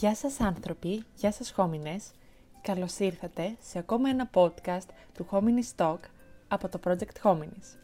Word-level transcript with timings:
Γεια 0.00 0.14
σας 0.14 0.40
άνθρωποι, 0.40 1.04
γεια 1.14 1.32
σας 1.32 1.50
χόμινες. 1.50 2.10
Καλώς 2.62 2.98
ήρθατε 2.98 3.56
σε 3.60 3.78
ακόμα 3.78 4.08
ένα 4.08 4.30
podcast 4.34 4.86
του 5.14 5.26
Hominis 5.30 5.76
Talk 5.76 5.98
από 6.48 6.68
το 6.68 6.80
Project 6.84 7.22
Hominis. 7.22 7.76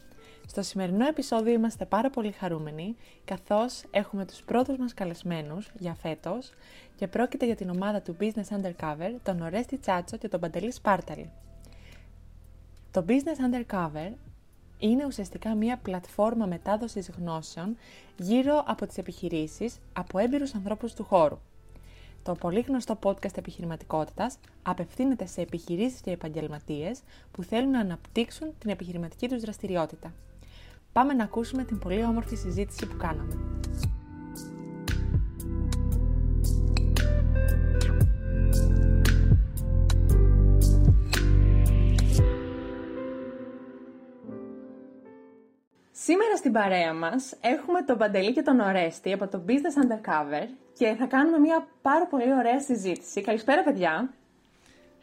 Στο 0.47 0.63
σημερινό 0.63 1.07
επεισόδιο 1.07 1.53
είμαστε 1.53 1.85
πάρα 1.85 2.11
πολύ 2.11 2.33
χαρούμενοι, 2.33 2.97
καθώς 3.25 3.85
έχουμε 3.91 4.25
τους 4.25 4.43
πρώτους 4.43 4.77
μας 4.77 4.95
καλεσμένους 4.95 5.71
για 5.79 5.95
φέτος 5.95 6.53
και 6.97 7.07
πρόκειται 7.07 7.47
για 7.47 7.57
την 7.57 7.71
ομάδα 7.71 8.01
του 8.01 8.17
Business 8.21 8.49
Undercover, 8.61 9.15
τον 9.23 9.41
Ορέστη 9.41 9.79
Τσάτσο 9.79 10.17
και 10.17 10.29
τον 10.29 10.41
Παντελή 10.41 10.73
Σπάρταλη. 10.73 11.31
Το 12.91 13.05
Business 13.09 13.55
Undercover 13.55 14.13
είναι 14.79 15.05
ουσιαστικά 15.07 15.55
μια 15.55 15.77
πλατφόρμα 15.77 16.47
μετάδοσης 16.47 17.11
γνώσεων 17.19 17.77
γύρω 18.17 18.63
από 18.67 18.87
τις 18.87 18.99
επιχειρήσεις 18.99 19.79
από 19.93 20.19
έμπειρους 20.19 20.55
ανθρώπους 20.55 20.95
του 20.95 21.05
χώρου. 21.05 21.39
Το 22.27 22.35
πολύ 22.35 22.61
γνωστό 22.61 22.99
podcast 23.03 23.37
επιχειρηματικότητας 23.37 24.39
απευθύνεται 24.63 25.27
σε 25.27 25.41
επιχειρήσεις 25.41 26.01
και 26.01 26.11
επαγγελματίες 26.11 27.01
που 27.31 27.43
θέλουν 27.43 27.71
να 27.71 27.81
αναπτύξουν 27.81 28.49
την 28.59 28.71
επιχειρηματική 28.71 29.29
τους 29.29 29.41
δραστηριότητα. 29.41 30.13
Πάμε 30.93 31.13
να 31.13 31.25
ακούσουμε 31.25 31.65
την 31.65 31.79
πολύ 31.79 32.05
όμορφη 32.05 32.37
συζήτηση 32.37 32.87
που 32.87 32.97
κάναμε. 32.97 33.37
Στην 46.47 46.59
παρέα 46.59 46.95
μας 46.95 47.35
έχουμε 47.41 47.83
τον 47.83 47.99
Παντελή 47.99 48.33
και 48.33 48.43
τον 48.43 48.61
Ορέστη 48.61 49.13
από 49.13 49.29
το 49.29 49.43
Business 49.47 49.83
Undercover 49.83 50.49
και 50.79 50.95
θα 50.99 51.07
κάνουμε 51.07 51.39
μια 51.39 51.67
πάρα 51.83 52.07
πολύ 52.07 52.33
ωραία 52.33 52.61
συζήτηση. 52.61 53.21
Καλησπέρα 53.21 53.63
παιδιά. 53.63 54.11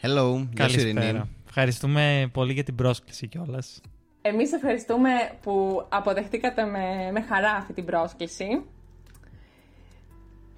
Hello, 0.01 0.47
Καλησπέρα. 0.55 1.27
Ευχαριστούμε 1.47 2.29
πολύ 2.33 2.53
για 2.53 2.63
την 2.63 2.75
πρόσκληση 2.75 3.27
κιόλας. 3.27 3.81
Εμείς 4.21 4.51
ευχαριστούμε 4.53 5.09
που 5.41 5.85
αποδεχτήκατε 5.89 6.65
με, 6.65 7.09
με 7.11 7.21
χαρά 7.21 7.51
αυτή 7.51 7.73
την 7.73 7.85
πρόσκληση. 7.85 8.63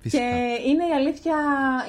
Φυσικά. 0.06 0.24
Και 0.24 0.58
είναι 0.70 0.86
η 0.88 0.92
αλήθεια, 0.96 1.36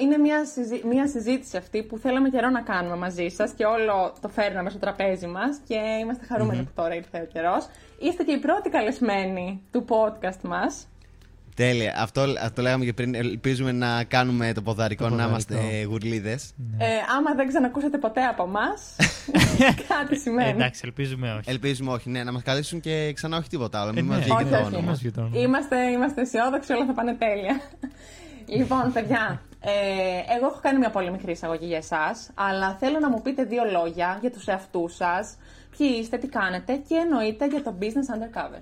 είναι 0.01 0.17
μια, 0.17 0.45
συζή- 0.45 0.83
μια 0.83 1.07
συζήτηση 1.07 1.57
αυτή 1.57 1.83
που 1.83 1.97
θέλαμε 1.97 2.29
καιρό 2.29 2.49
να 2.49 2.61
κάνουμε 2.61 2.95
μαζί 2.95 3.27
σας 3.29 3.51
και 3.51 3.65
όλο 3.65 4.13
το 4.21 4.27
φέρναμε 4.29 4.69
στο 4.69 4.79
τραπέζι 4.79 5.27
μας 5.27 5.59
και 5.67 5.75
είμαστε 6.01 6.25
χαρούμενοι 6.25 6.63
που 6.63 6.71
τώρα 6.75 6.95
ήρθε 6.95 7.21
ο 7.21 7.25
καιρός. 7.33 7.67
Είστε 7.99 8.23
και 8.23 8.31
οι 8.31 8.37
πρώτοι 8.39 8.69
καλεσμένοι 8.69 9.61
του 9.71 9.85
podcast 9.89 10.41
μας. 10.41 10.87
Τέλεια. 11.57 11.93
Αυτό, 11.97 12.25
αυτό 12.43 12.61
λέγαμε 12.61 12.85
και 12.85 12.93
πριν. 12.93 13.15
Ελπίζουμε 13.15 13.71
να 13.71 14.03
κάνουμε 14.03 14.53
το 14.53 14.61
ποδαρικό, 14.61 15.03
Το 15.03 15.15
να 15.15 15.23
ποδαρικό. 15.27 15.53
είμαστε 15.53 15.83
γουρλίδες. 15.83 16.53
Ε, 16.77 16.85
άμα 17.17 17.33
δεν 17.35 17.47
ξανακούσατε 17.47 17.97
ποτέ 17.97 18.21
από 18.21 18.43
εμάς, 18.43 18.95
κάτι 19.87 20.19
σημαίνει. 20.19 20.49
Ε, 20.49 20.53
εντάξει, 20.53 20.81
ελπίζουμε 20.83 21.31
όχι. 21.33 21.49
Ελπίζουμε 21.49 21.91
όχι, 21.91 22.09
ναι, 22.09 22.23
να 22.23 22.31
μας 22.31 22.43
καλέσουν 22.43 22.79
και 22.79 23.13
ξανά 23.13 23.37
όχι 23.37 23.49
τίποτα 23.49 23.81
άλλο. 23.81 23.89
Ε, 23.89 23.93
Μην 23.93 24.05
ναι. 24.05 24.13
μα 24.15 24.19
βγει 24.21 24.31
Όχι, 24.31 24.43
και 24.43 24.49
το 24.49 24.55
όχι. 24.55 24.65
όνομα. 24.65 24.89
Μας 24.89 24.99
βγει 24.99 25.11
το 25.11 25.21
όνομα. 25.21 25.37
Είμαστε, 25.39 25.89
είμαστε 25.91 26.21
αισιόδοξοι, 26.21 26.73
όλα 26.73 26.85
θα 26.85 26.93
πάνε 26.93 27.13
τέλεια. 27.13 27.61
λοιπόν, 28.57 28.91
παιδιά, 28.93 29.41
ε, 29.59 29.71
εγώ 30.37 30.45
έχω 30.45 30.59
κάνει 30.61 30.77
μια 30.77 30.89
πολύ 30.89 31.11
μικρή 31.11 31.31
εισαγωγή 31.31 31.65
για 31.65 31.77
εσάς, 31.77 32.29
αλλά 32.33 32.75
θέλω 32.79 32.99
να 32.99 33.09
μου 33.09 33.21
πείτε 33.21 33.43
δύο 33.43 33.63
λόγια 33.71 34.17
για 34.21 34.31
τους 34.31 34.47
εαυτούς 34.47 34.95
σας, 34.95 35.35
ποιοι 35.77 35.97
είστε, 36.01 36.17
τι 36.17 36.27
κάνετε 36.27 36.73
και 36.87 36.95
εννοείται 36.95 37.47
για 37.47 37.63
το 37.63 37.77
business 37.81 38.09
undercover. 38.15 38.61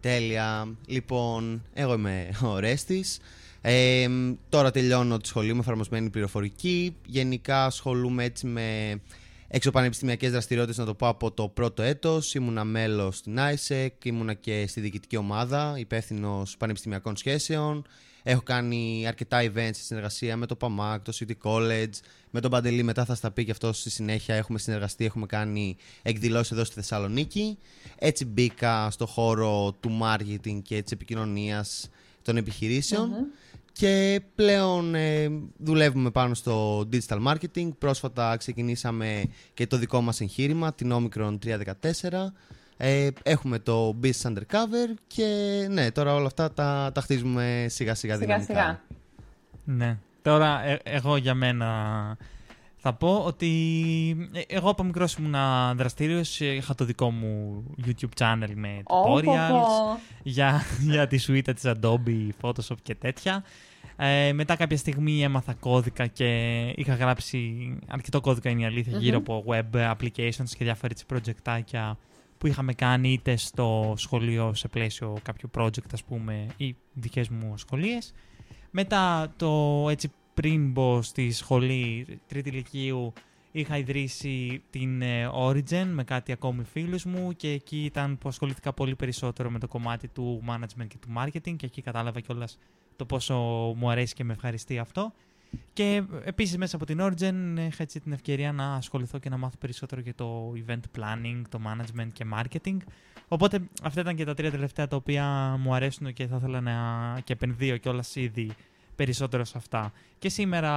Τέλεια. 0.00 0.76
Λοιπόν, 0.86 1.62
εγώ 1.72 1.94
είμαι 1.94 2.28
ο 2.52 2.58
Ρέστης. 2.58 3.18
Ε, 3.60 4.08
τώρα 4.48 4.70
τελειώνω 4.70 5.16
τη 5.16 5.28
σχολή 5.28 5.52
μου, 5.52 5.60
εφαρμοσμένη 5.60 6.10
πληροφορική. 6.10 6.96
Γενικά 7.06 7.64
ασχολούμαι 7.64 8.24
έτσι 8.24 8.46
με 8.46 9.00
εξωπανεπιστημιακές 9.48 10.30
δραστηριότητες, 10.30 10.78
να 10.78 10.84
το 10.84 10.94
πω 10.94 11.08
από 11.08 11.30
το 11.30 11.48
πρώτο 11.48 11.82
έτος. 11.82 12.34
Ήμουνα 12.34 12.64
μέλος 12.64 13.16
στην 13.16 13.38
ISEC, 13.38 13.88
ήμουνα 14.02 14.34
και 14.34 14.66
στη 14.66 14.80
διοικητική 14.80 15.16
ομάδα, 15.16 15.74
υπεύθυνος 15.78 16.56
πανεπιστημιακών 16.56 17.16
σχέσεων. 17.16 17.86
Έχω 18.22 18.42
κάνει 18.42 19.04
αρκετά 19.06 19.42
events 19.42 19.70
σε 19.72 19.82
συνεργασία 19.82 20.36
με 20.36 20.46
το 20.46 20.56
PAMAC, 20.60 20.98
το 21.02 21.12
City 21.20 21.50
College, 21.50 21.92
με 22.30 22.40
τον 22.40 22.50
Παντελή. 22.50 22.82
Μετά 22.82 23.04
θα 23.04 23.14
στα 23.14 23.30
πει 23.30 23.44
και 23.44 23.50
αυτό 23.50 23.72
στη 23.72 23.90
συνέχεια. 23.90 24.34
Έχουμε 24.34 24.58
συνεργαστεί, 24.58 25.04
έχουμε 25.04 25.26
κάνει 25.26 25.76
εκδηλώσεις 26.02 26.52
εδώ 26.52 26.64
στη 26.64 26.74
Θεσσαλονίκη. 26.74 27.58
Έτσι 27.98 28.24
μπήκα 28.24 28.90
στο 28.90 29.06
χώρο 29.06 29.76
του 29.80 29.98
marketing 30.02 30.60
και 30.62 30.82
της 30.82 30.92
επικοινωνίας 30.92 31.88
των 32.22 32.36
επιχειρησεων 32.36 33.10
Και 33.72 34.20
πλέον 34.34 34.94
ε, 34.94 35.28
δουλεύουμε 35.58 36.10
πάνω 36.10 36.34
στο 36.34 36.88
digital 36.92 37.26
marketing. 37.26 37.68
Πρόσφατα 37.78 38.36
ξεκινήσαμε 38.36 39.24
και 39.54 39.66
το 39.66 39.76
δικό 39.76 40.00
μας 40.00 40.20
εγχείρημα, 40.20 40.74
την 40.74 40.92
Omicron 40.92 41.38
314. 41.44 41.58
Ε, 42.82 43.08
έχουμε 43.22 43.58
το 43.58 43.96
Business 44.02 44.28
Undercover 44.28 44.94
και 45.06 45.26
ναι, 45.70 45.90
τώρα 45.90 46.14
όλα 46.14 46.26
αυτά 46.26 46.52
τα, 46.52 46.90
τα 46.94 47.00
χτίζουμε 47.00 47.66
σιγά 47.68 47.94
σιγά 47.94 48.14
Σιγά 48.14 48.16
δυναμικά. 48.16 48.44
σιγά. 48.44 48.80
Ναι. 49.64 49.98
Τώρα, 50.22 50.64
ε, 50.64 50.78
εγώ 50.84 51.16
για 51.16 51.34
μένα 51.34 51.66
θα 52.76 52.92
πω 52.92 53.22
ότι 53.26 53.50
ε, 54.32 54.40
εγώ 54.56 54.70
από 54.70 54.82
μικρός 54.82 55.14
ήμουν 55.14 55.34
δραστήριο. 55.76 56.22
Είχα 56.38 56.74
το 56.74 56.84
δικό 56.84 57.10
μου 57.10 57.62
YouTube 57.86 58.18
channel 58.24 58.50
με 58.54 58.82
Ω, 58.84 59.02
πω, 59.02 59.14
tutorials 59.16 59.50
πω. 59.50 60.00
για, 60.22 60.62
για 60.80 61.06
τη 61.06 61.18
σουίτα 61.18 61.52
της 61.52 61.62
Adobe, 61.66 62.28
Photoshop 62.40 62.76
και 62.82 62.94
τέτοια. 62.94 63.44
Ε, 63.96 64.32
μετά 64.32 64.56
κάποια 64.56 64.76
στιγμή 64.76 65.22
έμαθα 65.22 65.54
κώδικα 65.54 66.06
και 66.06 66.58
είχα 66.76 66.94
γράψει 66.94 67.70
αρκετό 67.88 68.20
κώδικα 68.20 68.50
είναι 68.50 68.60
η 68.62 68.64
αληθεια 68.64 68.98
γύρω 68.98 69.16
από 69.16 69.44
web 69.48 69.92
applications 69.94 70.48
και 70.58 70.64
διάφορα 70.64 70.88
έτσι 70.92 71.04
projectάκια 71.12 71.96
που 72.40 72.46
είχαμε 72.46 72.72
κάνει 72.72 73.12
είτε 73.12 73.36
στο 73.36 73.94
σχολείο 73.96 74.54
σε 74.54 74.68
πλαίσιο 74.68 75.16
κάποιου 75.22 75.50
project 75.54 75.92
ας 75.92 76.04
πούμε 76.04 76.46
ή 76.56 76.76
δικές 76.92 77.28
μου 77.28 77.56
σχολείες. 77.56 78.12
Μετά 78.70 79.32
το 79.36 79.86
έτσι 79.90 80.12
πριν 80.34 80.70
μπω 80.70 81.02
στη 81.02 81.30
σχολή 81.30 82.06
τρίτη 82.26 82.48
ηλικίου 82.48 83.12
είχα 83.52 83.76
ιδρύσει 83.78 84.62
την 84.70 85.02
ε, 85.02 85.30
Origin 85.34 85.86
με 85.86 86.04
κάτι 86.04 86.32
ακόμη 86.32 86.64
φίλους 86.64 87.04
μου 87.04 87.32
και 87.36 87.48
εκεί 87.48 87.84
ήταν 87.84 88.18
που 88.18 88.28
ασχολήθηκα 88.28 88.72
πολύ 88.72 88.94
περισσότερο 88.94 89.50
με 89.50 89.58
το 89.58 89.68
κομμάτι 89.68 90.08
του 90.08 90.42
management 90.48 90.86
και 90.88 90.96
του 91.00 91.08
marketing 91.16 91.56
και 91.56 91.66
εκεί 91.66 91.82
κατάλαβα 91.82 92.20
κιόλας 92.20 92.58
το 92.96 93.04
πόσο 93.04 93.34
μου 93.76 93.90
αρέσει 93.90 94.14
και 94.14 94.24
με 94.24 94.32
ευχαριστεί 94.32 94.78
αυτό. 94.78 95.12
Και 95.72 96.02
επίσης 96.24 96.56
μέσα 96.56 96.76
από 96.76 96.86
την 96.86 96.98
Origin 97.00 97.56
είχα 97.56 97.82
έτσι 97.82 98.00
την 98.00 98.12
ευκαιρία 98.12 98.52
να 98.52 98.74
ασχοληθώ 98.74 99.18
και 99.18 99.28
να 99.28 99.36
μάθω 99.36 99.56
περισσότερο 99.58 100.00
για 100.00 100.14
το 100.14 100.52
event 100.66 100.80
planning, 100.98 101.42
το 101.48 101.60
management 101.66 102.08
και 102.12 102.24
marketing. 102.34 102.76
Οπότε 103.28 103.60
αυτά 103.82 104.00
ήταν 104.00 104.16
και 104.16 104.24
τα 104.24 104.34
τρία 104.34 104.50
τελευταία 104.50 104.88
τα 104.88 104.96
οποία 104.96 105.56
μου 105.60 105.74
αρέσουν 105.74 106.12
και 106.12 106.26
θα 106.26 106.36
ήθελα 106.36 106.60
να 106.60 106.74
και 107.24 107.32
επενδύω 107.32 107.76
κιόλας 107.76 108.16
ήδη 108.16 108.50
περισσότερο 109.04 109.44
σε 109.44 109.54
αυτά. 109.56 109.92
Και 110.18 110.28
σήμερα 110.28 110.72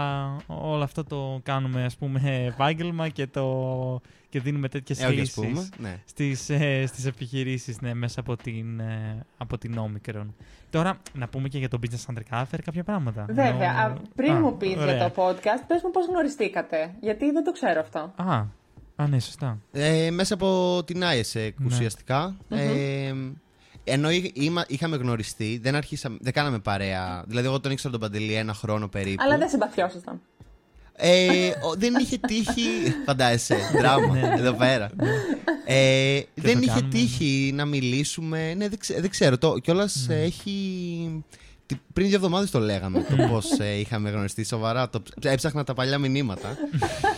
όλο 0.48 0.84
αυτό 0.84 1.04
το 1.04 1.40
κάνουμε 1.44 1.84
ας 1.84 1.96
πούμε 1.96 2.46
επάγγελμα 2.54 3.10
και, 3.10 3.28
το, 3.28 4.02
και 4.30 4.40
δίνουμε 4.40 4.70
τέτοιες 4.70 5.02
Ε, 5.02 5.06
όχι, 5.06 5.14
ας 5.14 5.20
λύσεις 5.20 5.36
πούμε. 5.36 5.70
Ναι. 5.78 6.00
στις, 6.06 6.50
ε, 6.50 6.86
στις 6.86 7.06
επιχειρήσεις 7.06 7.82
ναι, 7.82 7.94
μέσα 7.94 8.20
από 8.20 8.36
την, 8.36 8.80
ε, 8.80 9.26
από 9.38 9.58
την 9.58 9.76
Omicron. 9.80 10.26
Τώρα 10.70 10.98
να 11.14 11.28
πούμε 11.28 11.48
και 11.48 11.58
για 11.58 11.70
το 11.70 11.80
Business 11.82 12.14
Undercover 12.14 12.58
κάποια 12.66 12.84
πράγματα. 12.84 13.26
Βέβαια, 13.28 13.46
Ενώ- 13.84 13.94
α, 13.94 13.98
πριν 14.16 14.32
Α, 14.32 14.40
μου 14.40 14.58
πεις 14.58 14.74
για 14.74 14.82
ωραία. 14.82 15.12
το 15.12 15.24
podcast, 15.24 15.64
πες 15.68 15.82
μου 15.84 15.92
πώς 15.92 16.08
γνωριστήκατε, 16.08 16.94
γιατί 17.00 17.32
δεν 17.32 17.44
το 17.44 17.52
ξέρω 17.52 17.80
αυτό. 17.80 18.14
Α, 18.16 18.46
α, 18.96 19.08
ναι, 19.08 19.20
σωστά. 19.20 19.58
Ε, 19.72 20.12
μέσα 20.12 20.34
από 20.34 20.82
την 20.86 21.02
ISEC 21.04 21.52
Ναι. 21.58 21.66
ουσιαστικα 21.66 22.36
Ε, 22.50 23.14
ενώ 23.84 24.10
εί- 24.12 24.32
είμα- 24.34 24.66
είχαμε 24.68 24.96
γνωριστεί, 24.98 25.60
δεν, 25.64 25.76
αρχίσαμε, 25.76 26.18
δεν 26.22 26.34
κάναμε 26.34 26.60
παρέα. 26.60 27.24
Δηλαδή, 27.28 27.48
εγώ 27.48 27.60
τον 27.60 27.72
ήξερα 27.72 27.92
τον 27.92 28.02
Παντελή 28.02 28.34
ένα 28.34 28.54
χρόνο 28.54 28.88
περίπου. 28.88 29.24
Αλλά 29.26 29.38
δεν 29.38 29.50
συμπαθιόσασταν. 29.50 30.22
Ε, 30.96 31.48
ο- 31.48 31.74
δεν 31.78 31.96
είχε 32.02 32.18
τύχει. 32.18 32.68
Φαντάζεσαι, 33.06 33.58
δράμα 33.78 34.18
εδώ 34.38 34.54
πέρα. 34.54 34.90
Ε, 35.66 36.20
δεν 36.36 36.54
το 36.54 36.60
είχε 36.60 36.66
κάνουμε, 36.68 36.88
τύχει 36.90 37.52
να 37.56 37.66
μιλήσουμε. 37.66 38.54
Ναι, 38.54 38.70
δεν, 38.70 38.80
ξέ- 38.80 39.00
δεν 39.02 39.10
ξέρω. 39.10 39.38
Το, 39.38 39.58
Κιόλας 39.58 40.08
έχει. 40.10 41.24
Τι- 41.74 41.80
Πριν 41.94 42.08
δύο 42.08 42.16
εβδομάδες 42.16 42.52
το 42.52 42.60
λέγαμε 42.60 43.04
το 43.10 43.16
πώς 43.30 43.46
είχαμε 43.80 44.10
γνωριστεί 44.10 44.44
σοβαρά. 44.44 44.90
Το, 44.90 45.02
ψ- 45.02 45.26
έψαχνα 45.26 45.64
τα 45.64 45.74
παλιά 45.74 45.98
μηνύματα. 45.98 46.58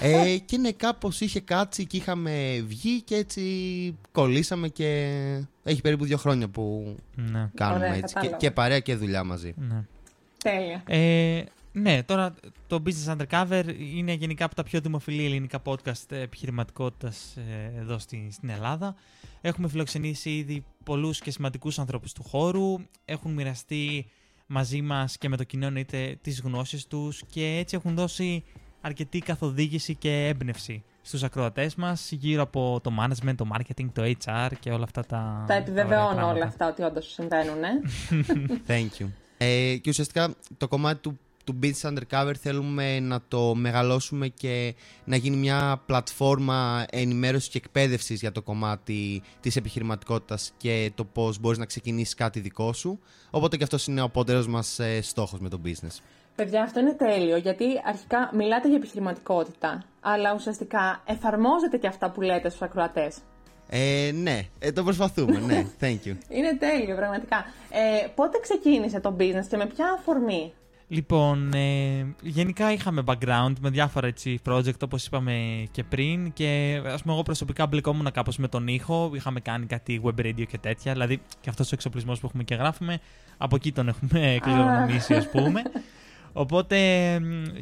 ε, 0.01 0.37
και 0.37 0.57
ναι, 0.57 0.71
κάπως 0.71 1.21
είχε 1.21 1.39
κάτσει 1.39 1.85
και 1.85 1.97
είχαμε 1.97 2.63
βγει 2.67 3.01
και 3.01 3.15
έτσι 3.15 3.41
κολλήσαμε 4.11 4.67
και 4.67 5.11
έχει 5.63 5.81
περίπου 5.81 6.05
δύο 6.05 6.17
χρόνια 6.17 6.47
που 6.47 6.95
Ναι, 7.15 7.49
κάνουμε 7.55 7.85
Ωραία, 7.85 7.93
έτσι. 7.97 8.03
Και, 8.05 8.13
κατάλαβα. 8.13 8.37
και 8.37 8.51
παρέα 8.51 8.79
και 8.79 8.95
δουλειά 8.95 9.23
μαζί. 9.23 9.53
ναι. 9.57 9.83
Τέλεια. 10.43 10.83
Ε, 10.87 11.43
ναι, 11.71 12.03
τώρα 12.03 12.33
το 12.67 12.83
Business 12.85 13.15
Undercover 13.15 13.63
είναι 13.95 14.13
γενικά 14.13 14.45
από 14.45 14.55
τα 14.55 14.63
πιο 14.63 14.79
δημοφιλή 14.79 15.25
ελληνικά 15.25 15.61
podcast 15.65 16.11
επιχειρηματικότητας 16.11 17.35
ε, 17.37 17.79
εδώ 17.79 17.97
στη, 17.99 18.27
στην 18.31 18.49
Ελλάδα. 18.49 18.95
Έχουμε 19.41 19.67
φιλοξενήσει 19.67 20.29
ήδη 20.29 20.63
πολλούς 20.83 21.19
και 21.19 21.31
σημαντικούς 21.31 21.79
ανθρώπους 21.79 22.13
του 22.13 22.23
χώρου. 22.23 22.75
Έχουν 23.05 23.31
μοιραστεί 23.33 24.05
μαζί 24.45 24.81
μας 24.81 25.17
και 25.17 25.29
με 25.29 25.37
το 25.37 25.43
κοινό 25.43 25.65
εννοείται 25.65 26.17
τις 26.21 26.41
γνώσεις 26.41 26.87
τους 26.87 27.23
και 27.29 27.57
έτσι 27.59 27.75
έχουν 27.75 27.95
δώσει 27.95 28.43
αρκετή 28.81 29.19
καθοδήγηση 29.19 29.95
και 29.95 30.27
έμπνευση 30.27 30.83
στους 31.01 31.23
ακροατές 31.23 31.75
μας 31.75 32.11
γύρω 32.11 32.41
από 32.41 32.79
το 32.83 32.91
management, 32.99 33.35
το 33.35 33.47
marketing, 33.53 33.85
το 33.93 34.13
HR 34.25 34.51
και 34.59 34.71
όλα 34.71 34.83
αυτά 34.83 35.05
τα 35.05 35.43
Τα 35.47 35.53
επιβεβαιώνω 35.53 36.09
ωραία 36.09 36.25
όλα 36.25 36.45
αυτά 36.45 36.67
ότι 36.67 36.81
όντως 36.83 37.11
συμβαίνουν. 37.13 37.63
Ε. 37.63 37.81
Thank 38.67 39.01
you. 39.01 39.07
Ε, 39.37 39.75
και 39.81 39.89
ουσιαστικά 39.89 40.33
το 40.57 40.67
κομμάτι 40.67 41.01
του, 41.01 41.19
του 41.45 41.59
Beats 41.63 41.89
Undercover 41.89 42.33
θέλουμε 42.41 42.99
να 42.99 43.21
το 43.27 43.55
μεγαλώσουμε 43.55 44.27
και 44.27 44.75
να 45.03 45.15
γίνει 45.15 45.35
μια 45.35 45.81
πλατφόρμα 45.85 46.85
ενημέρωσης 46.89 47.49
και 47.49 47.57
εκπαίδευσης 47.57 48.19
για 48.19 48.31
το 48.31 48.41
κομμάτι 48.41 49.21
της 49.39 49.55
επιχειρηματικότητας 49.55 50.53
και 50.57 50.91
το 50.95 51.05
πώς 51.05 51.39
μπορείς 51.39 51.57
να 51.57 51.65
ξεκινήσεις 51.65 52.13
κάτι 52.13 52.39
δικό 52.39 52.73
σου. 52.73 52.99
Οπότε 53.29 53.57
και 53.57 53.63
αυτός 53.63 53.87
είναι 53.87 54.01
ο 54.01 54.03
απότερος 54.03 54.47
μας 54.47 54.79
ε, 54.79 55.01
στόχος 55.01 55.39
με 55.39 55.49
το 55.49 55.59
business. 55.65 55.99
Παιδιά, 56.35 56.63
αυτό 56.63 56.79
είναι 56.79 56.93
τέλειο, 56.93 57.37
γιατί 57.37 57.65
αρχικά 57.85 58.29
μιλάτε 58.33 58.67
για 58.67 58.77
επιχειρηματικότητα, 58.77 59.83
αλλά 60.01 60.33
ουσιαστικά 60.33 61.01
εφαρμόζετε 61.05 61.77
και 61.77 61.87
αυτά 61.87 62.11
που 62.11 62.21
λέτε 62.21 62.49
στους 62.49 62.61
ακροατές. 62.61 63.17
Ε, 63.69 64.11
ναι, 64.13 64.39
ε, 64.59 64.71
το 64.71 64.83
προσπαθούμε, 64.83 65.39
ναι, 65.39 65.65
thank 65.81 66.07
you. 66.07 66.15
Είναι 66.29 66.57
τέλειο, 66.59 66.95
πραγματικά. 66.95 67.45
Ε, 67.69 68.07
πότε 68.15 68.39
ξεκίνησε 68.39 68.99
το 68.99 69.15
business 69.19 69.45
και 69.49 69.57
με 69.57 69.65
ποια 69.65 69.85
αφορμή; 69.97 70.53
Λοιπόν, 70.87 71.53
ε, 71.53 72.05
γενικά 72.21 72.71
είχαμε 72.71 73.03
background 73.05 73.53
με 73.61 73.69
διάφορα 73.69 74.07
έτσι, 74.07 74.39
project 74.45 74.79
όπως 74.83 75.05
είπαμε 75.05 75.65
και 75.71 75.83
πριν 75.83 76.33
και 76.33 76.81
ας 76.85 77.01
πούμε 77.01 77.13
εγώ 77.13 77.23
προσωπικά 77.23 77.67
μπλεκόμουν 77.67 78.11
κάπως 78.11 78.37
με 78.37 78.47
τον 78.47 78.67
ήχο, 78.67 79.11
είχαμε 79.15 79.39
κάνει 79.39 79.65
κάτι 79.65 80.01
web 80.03 80.21
radio 80.21 80.43
και 80.47 80.57
τέτοια, 80.57 80.91
δηλαδή 80.91 81.17
και 81.41 81.49
αυτός 81.49 81.67
ο 81.67 81.71
εξοπλισμός 81.73 82.19
που 82.19 82.25
έχουμε 82.25 82.43
και 82.43 82.55
γράφουμε, 82.55 82.99
από 83.37 83.55
εκεί 83.55 83.71
τον 83.71 83.87
έχουμε 83.87 84.37
κληρονομήσει 84.41 85.13
ας 85.13 85.29
πούμε. 85.29 85.61
Οπότε 86.37 86.77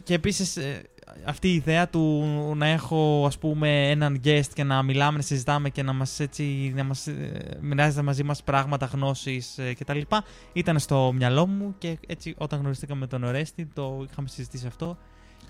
και 0.04 0.14
επίσης 0.14 0.58
ε, 0.58 0.82
αυτή 1.26 1.48
η 1.48 1.54
ιδέα 1.54 1.90
του 1.90 2.24
να 2.56 2.68
έχω 2.68 3.24
ας 3.26 3.38
πούμε 3.38 3.90
έναν 3.90 4.22
guest 4.24 4.48
και 4.54 4.64
να 4.64 4.84
μιλάμε, 4.84 5.18
να 5.18 5.24
συζητάμε 5.24 5.70
και 5.70 5.84
να 5.84 5.94
μας, 5.94 6.20
έτσι, 6.20 6.74
να 6.76 6.84
μας 6.84 7.08
ε, 7.08 7.58
μοιράζεται 7.62 8.02
μαζί 8.02 8.24
μας 8.24 8.44
πράγματα, 8.44 8.86
γνώσεις 8.86 9.58
ε, 9.58 9.74
κτλ. 9.74 10.00
Ήταν 10.54 10.80
στο 10.80 11.12
μυαλό 11.16 11.48
μου 11.48 11.76
και 11.78 11.98
έτσι 12.08 12.34
όταν 12.38 12.60
γνωριστήκαμε 12.60 13.00
με 13.00 13.08
τον 13.08 13.24
Ορέστη 13.24 13.66
το 13.66 14.06
είχαμε 14.12 14.28
συζητήσει 14.28 14.68
αυτό 14.68 14.98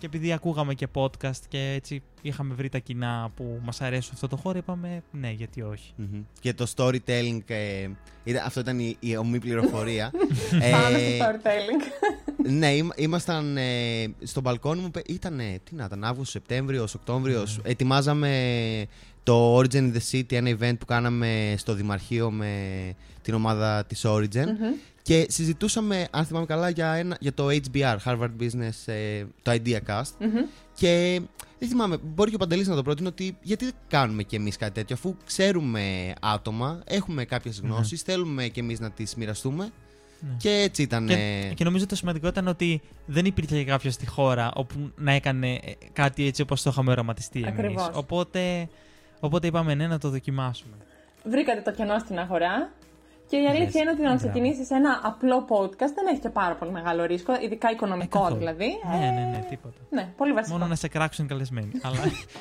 και 0.03 0.09
επειδή 0.09 0.31
ακούγαμε 0.31 0.73
και 0.73 0.87
podcast 0.93 1.39
και 1.47 1.73
έτσι 1.75 2.03
είχαμε 2.21 2.53
βρει 2.53 2.69
τα 2.69 2.77
κοινά 2.77 3.31
που 3.35 3.59
μας 3.63 3.81
αρέσουν 3.81 4.11
αυτό 4.13 4.27
το 4.27 4.35
χώρο, 4.35 4.57
είπαμε 4.57 5.03
ναι, 5.11 5.31
γιατί 5.31 5.61
όχι. 5.61 5.93
Mm-hmm. 5.99 6.23
Και 6.39 6.53
το 6.53 6.71
storytelling, 6.75 7.39
ε, 7.47 7.87
αυτό 8.45 8.59
ήταν 8.59 8.79
η, 8.79 8.97
η 8.99 9.17
ομή 9.17 9.39
πληροφορία. 9.39 10.11
ε, 10.61 10.71
Πάμε 10.71 10.97
στο 10.97 11.25
storytelling. 11.25 11.81
Ναι, 12.47 12.77
ήμασταν 12.95 13.57
ε, 13.57 13.63
στο 14.23 14.41
μπαλκόνι 14.41 14.81
μου, 14.81 14.91
ήταν, 15.05 15.37
τι 15.37 15.75
να 15.75 15.85
ήταν, 15.85 16.03
Αύγουστος, 16.03 16.29
Σεπτέμβριος, 16.29 16.93
Οκτώβριος. 16.93 17.57
Mm. 17.57 17.65
Ετοιμάζαμε 17.65 18.85
το 19.23 19.57
Origin 19.57 19.73
in 19.73 19.93
the 19.93 20.11
City, 20.11 20.31
ένα 20.33 20.57
event 20.59 20.75
που 20.79 20.85
κάναμε 20.85 21.55
στο 21.57 21.73
Δημαρχείο 21.73 22.31
με 22.31 22.51
την 23.21 23.33
ομάδα 23.33 23.85
της 23.85 24.05
Origin. 24.05 24.45
Mm-hmm. 24.45 24.77
Και 25.01 25.25
συζητούσαμε, 25.29 26.07
αν 26.11 26.25
θυμάμαι 26.25 26.45
καλά, 26.45 26.69
για, 26.69 26.93
ένα, 26.93 27.17
για 27.19 27.33
το 27.33 27.47
HBR, 27.49 27.97
Harvard 28.05 28.31
Business, 28.39 28.85
ε, 28.85 29.25
το 29.41 29.51
IdeaCast. 29.51 30.01
Mm-hmm. 30.19 30.47
Και 30.73 31.21
δεν 31.59 31.69
θυμάμαι, 31.69 31.97
μπορεί 32.03 32.29
και 32.29 32.35
ο 32.35 32.39
Παντελής 32.39 32.67
να 32.67 32.75
το 32.75 32.83
πρότεινε 32.83 33.07
ότι 33.07 33.37
γιατί 33.41 33.65
δεν 33.65 33.73
κάνουμε 33.87 34.23
κι 34.23 34.35
εμείς 34.35 34.57
κάτι 34.57 34.73
τέτοιο, 34.73 34.95
αφού 34.95 35.15
ξέρουμε 35.25 36.13
άτομα, 36.21 36.81
έχουμε 36.85 37.25
κάποιες 37.25 37.59
γνώσεις, 37.59 38.01
mm-hmm. 38.01 38.05
θέλουμε 38.05 38.47
κι 38.47 38.59
εμείς 38.59 38.79
να 38.79 38.91
τις 38.91 39.15
μοιραστούμε. 39.15 39.71
Ναι. 40.27 40.35
Και 40.37 40.49
έτσι 40.49 40.81
ήταν. 40.81 41.07
Και, 41.07 41.51
και 41.55 41.63
νομίζω 41.63 41.85
το 41.85 41.95
σημαντικό 41.95 42.27
ήταν 42.27 42.47
ότι 42.47 42.81
δεν 43.05 43.25
υπήρχε 43.25 43.63
κάποιος 43.63 43.93
στη 43.93 44.07
χώρα 44.07 44.51
όπου 44.55 44.91
να 44.95 45.11
έκανε 45.11 45.59
κάτι 45.93 46.27
έτσι 46.27 46.41
όπως 46.41 46.61
το 46.61 46.69
είχαμε 46.69 46.91
οραματιστεί 46.91 47.53
εμείς. 47.57 47.89
Οπότε, 47.93 48.67
οπότε 49.19 49.47
είπαμε 49.47 49.73
ναι, 49.73 49.87
να 49.87 49.97
το 49.97 50.09
δοκιμάσουμε. 50.09 50.75
Βρήκατε 51.23 51.61
το 51.61 51.71
κενό 51.71 51.99
στην 51.99 52.19
αγορά 52.19 52.71
και 53.27 53.37
η 53.37 53.47
αλήθεια 53.47 53.81
είναι 53.81 53.91
ότι 53.91 54.01
να 54.01 54.15
ξεκινήσεις 54.15 54.69
ένα 54.69 54.99
απλό 55.03 55.45
podcast 55.49 55.93
δεν 55.95 56.07
έχει 56.11 56.19
και 56.19 56.29
πάρα 56.29 56.55
πολύ 56.55 56.71
μεγάλο 56.71 57.05
ρίσκο, 57.05 57.33
ειδικά 57.43 57.71
οικονομικό 57.71 58.29
ε, 58.31 58.37
δηλαδή. 58.37 58.79
Ναι, 58.89 58.97
ναι, 58.97 59.29
ναι, 59.31 59.45
τίποτα. 59.49 59.77
Ναι, 59.89 60.13
πολύ 60.17 60.33
βασικό. 60.33 60.57
Μόνο 60.57 60.69
να 60.69 60.75
σε 60.75 60.87
κράξουν 60.87 61.27
καλεσμένοι. 61.27 61.71
Αλλά 61.85 61.97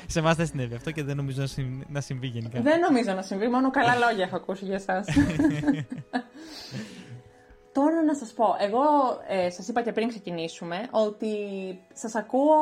σε 0.07 0.19
εμάς 0.19 0.35
δεν 0.35 0.45
συνέβη 0.45 0.75
αυτό 0.75 0.91
και 0.91 1.03
δεν 1.03 1.15
νομίζω 1.15 1.43
να 1.87 2.01
συμβεί 2.01 2.27
γενικά. 2.27 2.61
Δεν 2.61 2.79
νομίζω 2.79 3.13
να 3.13 3.21
συμβεί, 3.21 3.47
μόνο 3.47 3.69
καλά 3.71 3.95
λόγια 3.95 4.23
έχω 4.23 4.35
ακούσει 4.35 4.65
για 4.65 4.75
εσάς. 4.75 5.07
Τώρα 7.73 8.03
να 8.03 8.15
σας 8.15 8.33
πω, 8.33 8.55
εγώ 8.59 8.81
ε, 9.27 9.49
σας 9.49 9.67
είπα 9.67 9.81
και 9.81 9.91
πριν 9.91 10.07
ξεκινήσουμε 10.07 10.87
ότι 10.91 11.35
σας 11.93 12.15
ακούω 12.15 12.55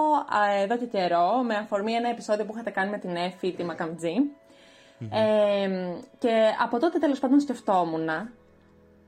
εδώ 0.62 0.78
και 0.78 0.86
καιρό 0.86 1.42
με 1.46 1.56
αφορμή 1.56 1.94
ένα 1.94 2.10
επεισόδιο 2.10 2.46
που 2.46 2.52
είχατε 2.54 2.70
κάνει 2.70 2.90
με 2.90 2.98
την 2.98 3.16
Εφη, 3.16 3.52
τη 3.54 3.64
Μακαμτζή 3.64 4.14
και 6.18 6.32
από 6.64 6.80
τότε 6.80 7.00
τέλος 7.00 7.20
πάντων 7.20 7.40
σκεφτόμουν 7.40 8.10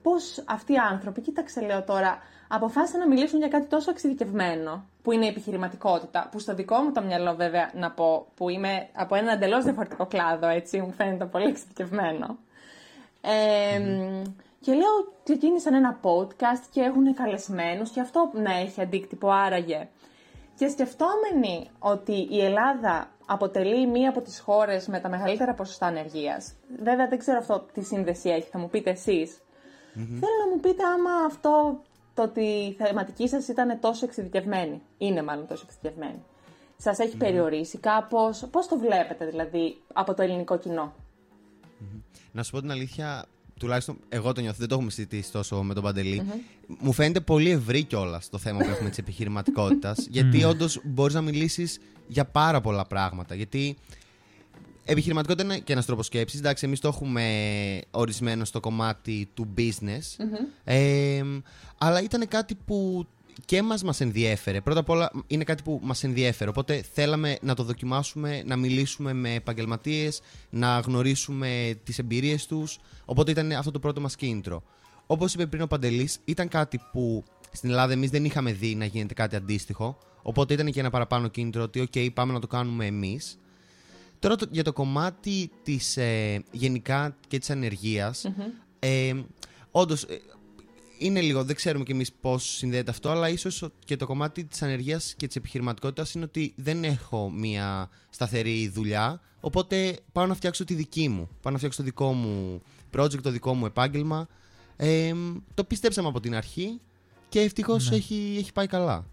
πώς 0.02 0.44
αυτοί 0.48 0.74
οι 0.74 0.78
άνθρωποι, 0.78 1.22
κοίταξε 1.22 1.62
λέω 1.62 1.84
τώρα, 1.84 2.18
αποφάσισαν 2.48 3.00
να 3.00 3.08
μιλήσουν 3.08 3.40
για 3.40 3.48
κάτι 3.48 3.68
τόσο 3.68 3.92
εξειδικευμένο 3.92 4.86
που 5.02 5.12
είναι 5.12 5.26
η 5.26 5.28
επιχειρηματικότητα. 5.28 6.30
Που 6.32 6.40
στο 6.40 6.54
δικό 6.54 6.76
μου 6.82 6.92
το 6.92 7.02
μυαλό, 7.02 7.36
βέβαια, 7.36 7.72
να 7.74 7.92
πω, 7.92 8.28
που 8.36 8.50
είμαι 8.50 8.88
από 8.94 9.16
ένα 9.16 9.32
εντελώς 9.32 9.64
διαφορετικό 9.64 10.06
κλάδο, 10.06 10.48
έτσι, 10.48 10.80
μου 10.82 10.92
φαίνεται 10.92 11.26
πολύ 11.26 11.46
εξειδικευμένο. 11.48 12.38
Και 14.64 14.72
λέω, 14.72 15.14
ξεκίνησαν 15.24 15.74
ένα 15.74 16.00
podcast 16.02 16.64
και 16.72 16.82
έχουν 16.82 17.14
καλεσμένους 17.14 17.90
και 17.90 18.00
αυτό 18.00 18.32
να 18.34 18.54
έχει 18.54 18.82
αντίκτυπο 18.82 19.30
άραγε. 19.30 19.90
Και 20.56 20.68
σκεφτόμενοι 20.68 21.70
ότι 21.80 22.28
η 22.32 22.44
Ελλάδα 22.44 23.12
αποτελεί 23.26 23.88
μία 23.88 24.10
από 24.10 24.22
τις 24.22 24.40
χώρες 24.40 24.88
με 24.88 25.00
τα 25.00 25.10
μεγαλύτερα 25.10 25.54
ποσοστά 25.54 25.86
ανεργίας. 25.86 26.54
Βέβαια 26.84 27.08
δεν 27.08 27.18
ξέρω 27.18 27.38
αυτό 27.38 27.66
τι 27.74 27.84
σύνδεση 27.84 28.30
έχει, 28.30 28.50
θα 28.50 28.60
μου 28.60 28.70
πείτε 28.70 28.90
εσείς. 28.90 29.42
Θέλω 29.94 30.38
να 30.46 30.54
μου 30.54 30.60
πείτε 30.62 30.84
άμα 30.86 31.12
αυτό 31.26 31.82
το 32.14 32.22
ότι 32.22 32.42
η 32.42 32.74
θεματική 32.74 33.28
σας 33.28 33.48
ήταν 33.48 33.80
τόσο 33.80 34.06
εξειδικευμένη, 34.06 34.82
είναι 34.98 35.24
μάλλον 35.24 35.48
τόσο 35.48 35.64
εξειδικευμένη. 35.66 36.24
Σας 36.78 37.00
έχει 37.00 37.18
περιορίσει 37.18 37.78
κάπως, 37.78 38.48
πώς 38.52 38.68
το 38.68 38.78
βλέπετε 38.78 39.26
δηλαδή 39.26 39.82
από 39.94 40.14
το 40.14 40.22
ελληνικό 40.22 40.58
κοινό; 40.58 40.94
Να 42.32 42.44
σου 42.44 42.52
πω 42.52 42.60
την 42.60 42.72
αλήθεια, 42.72 43.26
τουλάχιστον 43.60 43.98
εγώ 44.10 44.34
το 44.34 44.42
νιώθω, 44.42 44.58
δεν 44.60 44.68
το 44.68 44.76
έχουμε 44.76 44.92
συζητήσει 44.92 45.32
τόσο 45.32 45.64
με 45.64 45.74
τον 45.74 45.84
παντελη 45.84 46.24
Μου 46.80 46.94
φαίνεται 46.94 47.20
πολύ 47.20 47.50
ευρύ 47.50 47.84
κιόλας 47.84 48.30
το 48.30 48.38
θέμα 48.38 48.60
που 48.60 48.70
έχουμε 48.70 48.90
της 48.90 48.98
επιχειρηματικότητας. 48.98 50.08
γιατί 50.10 50.44
όντως 50.44 50.82
μπορείς 50.84 51.14
να 51.14 51.22
μιλήσεις 51.22 51.80
για 52.08 52.26
πάρα 52.26 52.62
πολλά 52.62 52.86
πράγματα. 52.86 53.36
Γιατί 53.36 53.78
επιχειρηματικότητα 54.86 55.44
είναι 55.44 55.60
και 55.60 55.74
ένας 55.74 55.86
τρόπος 55.86 56.06
σκέψης. 56.06 56.40
Εντάξει, 56.40 56.66
εμείς 56.66 56.80
το 56.80 56.88
έχουμε 56.88 57.82
ορισμένο 57.92 58.46
στο 58.46 58.60
κομμάτι 58.60 59.30
του 59.34 59.54
business. 59.58 60.26
Ε, 60.64 61.24
αλλά 61.78 62.02
ήταν 62.02 62.28
κάτι 62.28 62.56
που 62.66 63.08
και 63.46 63.62
μας 63.62 63.84
μας 63.84 64.02
ενδιέφερε. 64.02 64.62
Πρώτα 64.62 64.80
απ' 64.80 64.90
όλα 64.90 65.12
είναι 65.28 65.44
κάτι 65.44 65.64
που 65.64 65.80
μας 65.84 66.04
ενδιέφερε, 66.04 66.50
οπότε 66.50 66.84
θέλαμε 66.94 67.38
να 67.42 67.56
το 67.56 67.64
δοκιμάσουμε, 67.64 68.44
να 68.46 68.56
μιλήσουμε 68.56 69.14
με 69.14 69.34
επαγγελματίες, 69.34 70.22
να 70.50 70.80
γνωρίσουμε 70.80 71.80
τις 71.84 72.00
εμπειρίες 72.00 72.46
τους, 72.46 72.80
οπότε 73.06 73.32
ήταν 73.32 73.52
αυτό 73.52 73.72
το 73.72 73.80
πρώτο 73.80 74.02
μας 74.02 74.16
κίνητρο. 74.16 74.64
Όπως 75.08 75.34
είπε 75.34 75.46
πριν 75.46 75.62
ο 75.62 75.68
Παντελής, 75.68 76.20
ήταν 76.26 76.48
κάτι 76.48 76.80
που 76.92 77.24
στην 77.52 77.70
Ελλάδα 77.70 77.94
εμείς 77.94 78.10
δεν 78.10 78.26
είχαμε 78.26 78.52
δει 78.52 78.76
να 78.76 78.86
γίνεται 78.86 79.14
κάτι 79.14 79.36
αντίστοιχο, 79.36 79.98
οπότε 80.22 80.54
ήταν 80.54 80.72
και 80.72 80.80
ένα 80.80 80.90
παραπάνω 80.90 81.28
κίνητρο 81.28 81.64
ότι 81.64 81.90
ok 81.92 82.14
πάμε 82.14 82.34
να 82.34 82.40
το 82.40 82.48
κάνουμε 82.48 82.86
εμείς. 82.86 83.38
Τώρα 84.20 84.36
για 84.52 84.64
το 84.64 84.74
κομμάτι 84.74 85.52
της 85.64 85.98
ε, 85.98 86.44
γενικά 86.52 87.16
και 87.28 87.38
της 87.38 87.50
ανεργίας, 87.50 88.32
ε, 88.80 89.14
όντως 89.72 90.04
ε, 90.04 90.20
είναι 91.04 91.22
λίγο, 91.22 91.44
δεν 91.44 91.56
ξέρουμε 91.56 91.84
κι 91.84 91.92
εμείς 91.92 92.12
πώς 92.22 92.44
συνδέεται 92.44 92.92
αυτό, 92.92 93.10
αλλά 93.10 93.30
ίσως 93.30 93.70
και 93.86 93.96
το 93.96 94.06
κομμάτι 94.06 94.46
της 94.46 94.62
ανεργίας 94.62 95.14
και 95.18 95.28
της 95.28 95.36
επιχειρηματικότητας 95.36 96.14
είναι 96.14 96.24
ότι 96.24 96.54
δεν 96.56 96.84
έχω 96.84 97.30
μία 97.30 97.90
σταθερή 98.10 98.68
δουλειά. 98.70 99.22
Οπότε 99.40 99.98
πάω 100.12 100.26
να 100.26 100.34
φτιάξω 100.34 100.64
τη 100.64 100.74
δική 100.74 101.10
μου. 101.10 101.30
Πάω 101.42 101.52
να 101.52 101.58
φτιάξω 101.58 101.78
το 101.80 101.84
δικό 101.84 102.14
μου 102.14 102.62
project, 102.98 103.22
το 103.22 103.32
δικό 103.32 103.54
μου 103.54 103.66
επάγγελμα. 103.66 104.28
Ε, 104.76 105.14
το 105.54 105.64
πιστέψαμε 105.64 106.08
από 106.08 106.20
την 106.20 106.36
αρχή 106.36 106.80
και 107.30 107.40
ευτυχώς 107.40 107.90
ναι. 107.90 107.96
έχει, 107.96 108.36
έχει 108.40 108.52
πάει 108.54 108.68
καλά. 108.68 109.06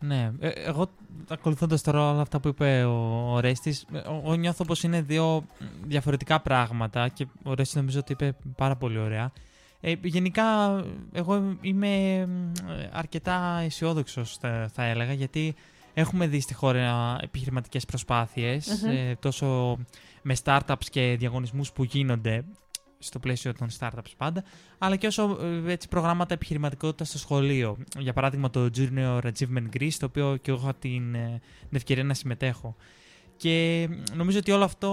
Ναι, 0.00 0.32
ε, 0.38 0.48
εγώ 0.48 0.90
ακολουθώντας 1.28 1.82
τώρα 1.82 2.10
όλα 2.10 2.20
αυτά 2.20 2.40
που 2.40 2.48
είπε 2.48 2.84
ο, 2.84 3.32
ο 3.32 3.40
Ρέστης, 3.40 3.86
εγώ 3.92 4.34
νιώθω 4.34 4.64
πως 4.64 4.82
είναι 4.82 5.02
δύο 5.02 5.46
διαφορετικά 5.84 6.40
πράγματα 6.40 7.08
και 7.08 7.26
ο 7.42 7.54
Ρέστης 7.54 7.76
νομίζω 7.76 7.98
ότι 7.98 8.12
είπε 8.12 8.36
πάρα 8.56 8.76
πολύ 8.76 8.98
ωραία. 8.98 9.32
Ε, 9.84 9.94
γενικά, 10.02 10.44
εγώ 11.12 11.56
είμαι 11.60 12.26
αρκετά 12.92 13.60
αισιόδοξος, 13.64 14.36
θα, 14.36 14.70
θα, 14.72 14.84
έλεγα, 14.84 15.12
γιατί 15.12 15.54
έχουμε 15.94 16.26
δει 16.26 16.40
στη 16.40 16.54
χώρα 16.54 17.18
επιχειρηματικές 17.20 17.84
προσπάθειες, 17.84 18.82
ε, 18.82 19.16
τόσο 19.20 19.78
με 20.22 20.36
startups 20.44 20.86
και 20.90 21.16
διαγωνισμούς 21.18 21.72
που 21.72 21.84
γίνονται. 21.84 22.44
στο 22.98 23.18
πλαίσιο 23.18 23.54
των 23.54 23.68
startups 23.78 24.12
πάντα, 24.16 24.44
αλλά 24.78 24.96
και 24.96 25.06
όσο 25.06 25.38
ε, 25.66 25.72
έτσι, 25.72 25.88
προγράμματα 25.88 26.34
επιχειρηματικότητας 26.34 27.08
στο 27.08 27.18
σχολείο. 27.18 27.76
Για 27.98 28.12
παράδειγμα 28.12 28.50
το 28.50 28.70
Junior 28.76 29.20
Achievement 29.22 29.76
Greece, 29.76 29.96
το 29.98 30.06
οποίο 30.06 30.36
και 30.36 30.50
εγώ 30.50 30.60
είχα 30.60 30.74
την, 30.74 31.14
ε, 31.14 31.40
την 31.60 31.76
ευκαιρία 31.76 32.04
να 32.04 32.14
συμμετέχω. 32.14 32.76
Και 33.42 33.88
νομίζω 34.14 34.38
ότι 34.38 34.50
όλο 34.50 34.64
αυτό 34.64 34.90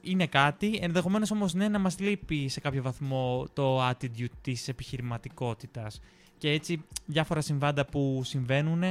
είναι 0.00 0.26
κάτι. 0.26 0.78
Ενδεχομένως 0.82 1.30
όμως 1.30 1.54
ναι, 1.54 1.68
να 1.68 1.78
μας 1.78 1.98
λείπει 1.98 2.48
σε 2.48 2.60
κάποιο 2.60 2.82
βαθμό 2.82 3.46
το 3.52 3.88
attitude 3.88 4.30
της 4.40 4.68
επιχειρηματικότητας. 4.68 6.00
Και 6.38 6.50
έτσι 6.50 6.84
διάφορα 7.06 7.40
συμβάντα 7.40 7.84
που 7.86 8.20
συμβαίνουν 8.24 8.82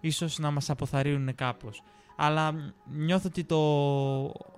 ίσως 0.00 0.38
να 0.38 0.50
μας 0.50 0.70
αποθαρρύνουν 0.70 1.34
κάπως 1.34 1.82
αλλά 2.22 2.74
νιώθω 2.92 3.28
ότι 3.28 3.44
το, 3.44 3.56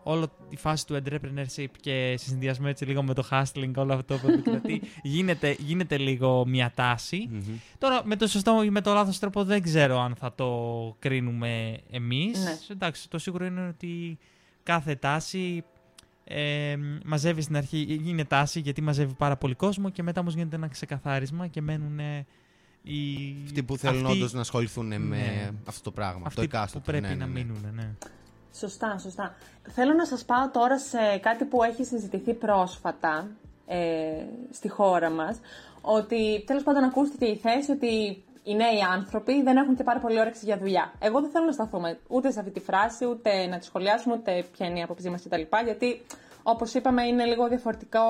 όλο 0.02 0.28
η 0.48 0.56
φάση 0.56 0.86
του 0.86 1.02
entrepreneurship 1.04 1.66
και 1.80 2.14
σε 2.18 2.28
συνδυασμό 2.28 2.66
έτσι 2.68 2.84
λίγο 2.84 3.02
με 3.02 3.14
το 3.14 3.24
hustling, 3.30 3.72
όλο 3.76 3.94
αυτό 3.94 4.16
που 4.16 4.28
επικρατεί, 4.28 4.82
γίνεται, 5.02 5.56
γίνεται 5.58 5.98
λίγο 5.98 6.46
μια 6.46 6.72
ταση 6.74 7.30
Τώρα 7.78 8.00
με 8.04 8.16
το 8.16 8.26
σωστό 8.26 8.62
ή 8.62 8.70
με 8.70 8.80
το 8.80 8.92
λάθος 8.92 9.18
τρόπο 9.18 9.44
δεν 9.44 9.62
ξέρω 9.62 10.00
αν 10.00 10.14
θα 10.14 10.34
το 10.34 10.50
κρίνουμε 10.98 11.78
εμείς. 11.90 12.44
Ναι. 12.44 12.56
Εντάξει, 12.70 13.08
το 13.08 13.18
σίγουρο 13.18 13.44
είναι 13.44 13.68
ότι 13.68 14.18
κάθε 14.62 14.94
τάση 14.94 15.64
ε, 16.24 16.76
μαζεύει 17.04 17.40
στην 17.40 17.56
αρχή, 17.56 17.78
γίνεται 17.78 18.24
τάση 18.24 18.60
γιατί 18.60 18.82
μαζεύει 18.82 19.14
πάρα 19.14 19.36
πολύ 19.36 19.54
κόσμο 19.54 19.90
και 19.90 20.02
μετά 20.02 20.20
όμως 20.20 20.34
γίνεται 20.34 20.56
ένα 20.56 20.68
ξεκαθάρισμα 20.68 21.46
και 21.46 21.60
μένουν 21.60 22.00
οι... 22.82 22.98
Αυτοί 23.44 23.62
που 23.62 23.76
θέλουν 23.76 24.04
αυτοί... 24.06 24.16
όντως 24.16 24.32
να 24.32 24.40
ασχοληθούν 24.40 24.86
με 24.86 24.96
Ναι. 25.16 25.50
αυτό 25.68 25.82
το 25.82 25.90
πράγμα. 25.90 26.22
Αυτοί 26.26 26.36
το 26.36 26.42
εκάστοτε. 26.42 26.78
που 26.78 26.84
πρέπει 26.84 27.02
ναι, 27.02 27.08
ναι, 27.08 27.14
να 27.14 27.26
ναι. 27.26 27.32
μείνουν, 27.32 27.66
ναι. 27.74 27.88
Σωστά, 28.54 28.98
σωστά. 28.98 29.34
Θέλω 29.68 29.92
να 29.92 30.06
σας 30.06 30.24
πάω 30.24 30.50
τώρα 30.50 30.78
σε 30.78 31.18
κάτι 31.22 31.44
που 31.44 31.62
έχει 31.62 31.84
συζητηθεί 31.84 32.34
πρόσφατα 32.34 33.28
ε, 33.66 33.78
στη 34.50 34.68
χώρα 34.68 35.10
μας, 35.10 35.38
ότι 35.80 36.44
τέλος 36.46 36.62
πάντων 36.62 36.84
ακούστηκε 36.84 37.24
η 37.24 37.36
θέση 37.36 37.70
ότι 37.70 38.22
οι 38.44 38.54
νέοι 38.54 38.80
άνθρωποι 38.92 39.42
δεν 39.42 39.56
έχουν 39.56 39.76
και 39.76 39.82
πάρα 39.82 40.00
πολύ 40.00 40.20
όρεξη 40.20 40.44
για 40.44 40.58
δουλειά. 40.58 40.92
Εγώ 40.98 41.20
δεν 41.20 41.30
θέλω 41.30 41.44
να 41.44 41.52
σταθούμε 41.52 41.98
ούτε 42.08 42.30
σε 42.30 42.38
αυτή 42.38 42.50
τη 42.52 42.60
φράση, 42.60 43.04
ούτε 43.04 43.46
να 43.46 43.58
τη 43.58 43.64
σχολιάσουμε, 43.64 44.14
ούτε 44.14 44.46
ποια 44.52 44.66
είναι 44.66 44.78
η 44.78 44.82
άποψή 44.82 45.10
μας 45.10 45.22
κτλ. 45.22 45.42
Γιατί, 45.64 46.02
όπως 46.42 46.74
είπαμε, 46.74 47.02
είναι 47.06 47.24
λίγο 47.24 47.48
διαφορετικό, 47.48 48.00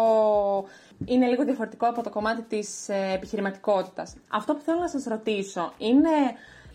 είναι 1.04 1.26
λίγο 1.26 1.44
διαφορετικό 1.44 1.87
από 1.88 2.02
το 2.02 2.11
κομμάτι 2.11 2.42
της 2.42 2.88
ε, 2.88 3.12
επιχειρηματικότητας. 3.14 4.14
Αυτό 4.28 4.54
που 4.54 4.61
θέλω 4.61 4.78
να 4.78 4.88
σας 4.88 5.04
ρωτήσω 5.04 5.72
είναι 5.78 6.08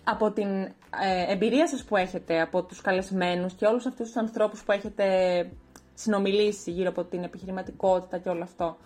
από 0.04 0.32
την 0.32 0.48
ε, 0.48 0.72
εμπειρία 1.28 1.68
σας 1.68 1.84
που 1.84 1.96
έχετε, 1.96 2.42
από 2.42 2.64
τους 2.64 2.82
καλεσμένους 2.82 3.54
και 3.54 3.66
όλους 3.66 3.86
αυτούς 3.86 4.06
τους 4.06 4.16
ανθρώπους 4.16 4.64
που 4.64 4.72
έχετε 4.72 5.06
συνομιλήσει 5.94 6.72
γύρω 6.72 6.90
από 6.90 7.04
την 7.04 7.24
επιχειρηματικότητα 7.24 8.18
και 8.18 8.30
όλο 8.30 8.44
αυτό. 8.44 8.78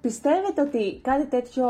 Πιστεύετε 0.00 0.60
ότι 0.60 1.00
κάτι 1.02 1.26
τέτοιο 1.26 1.66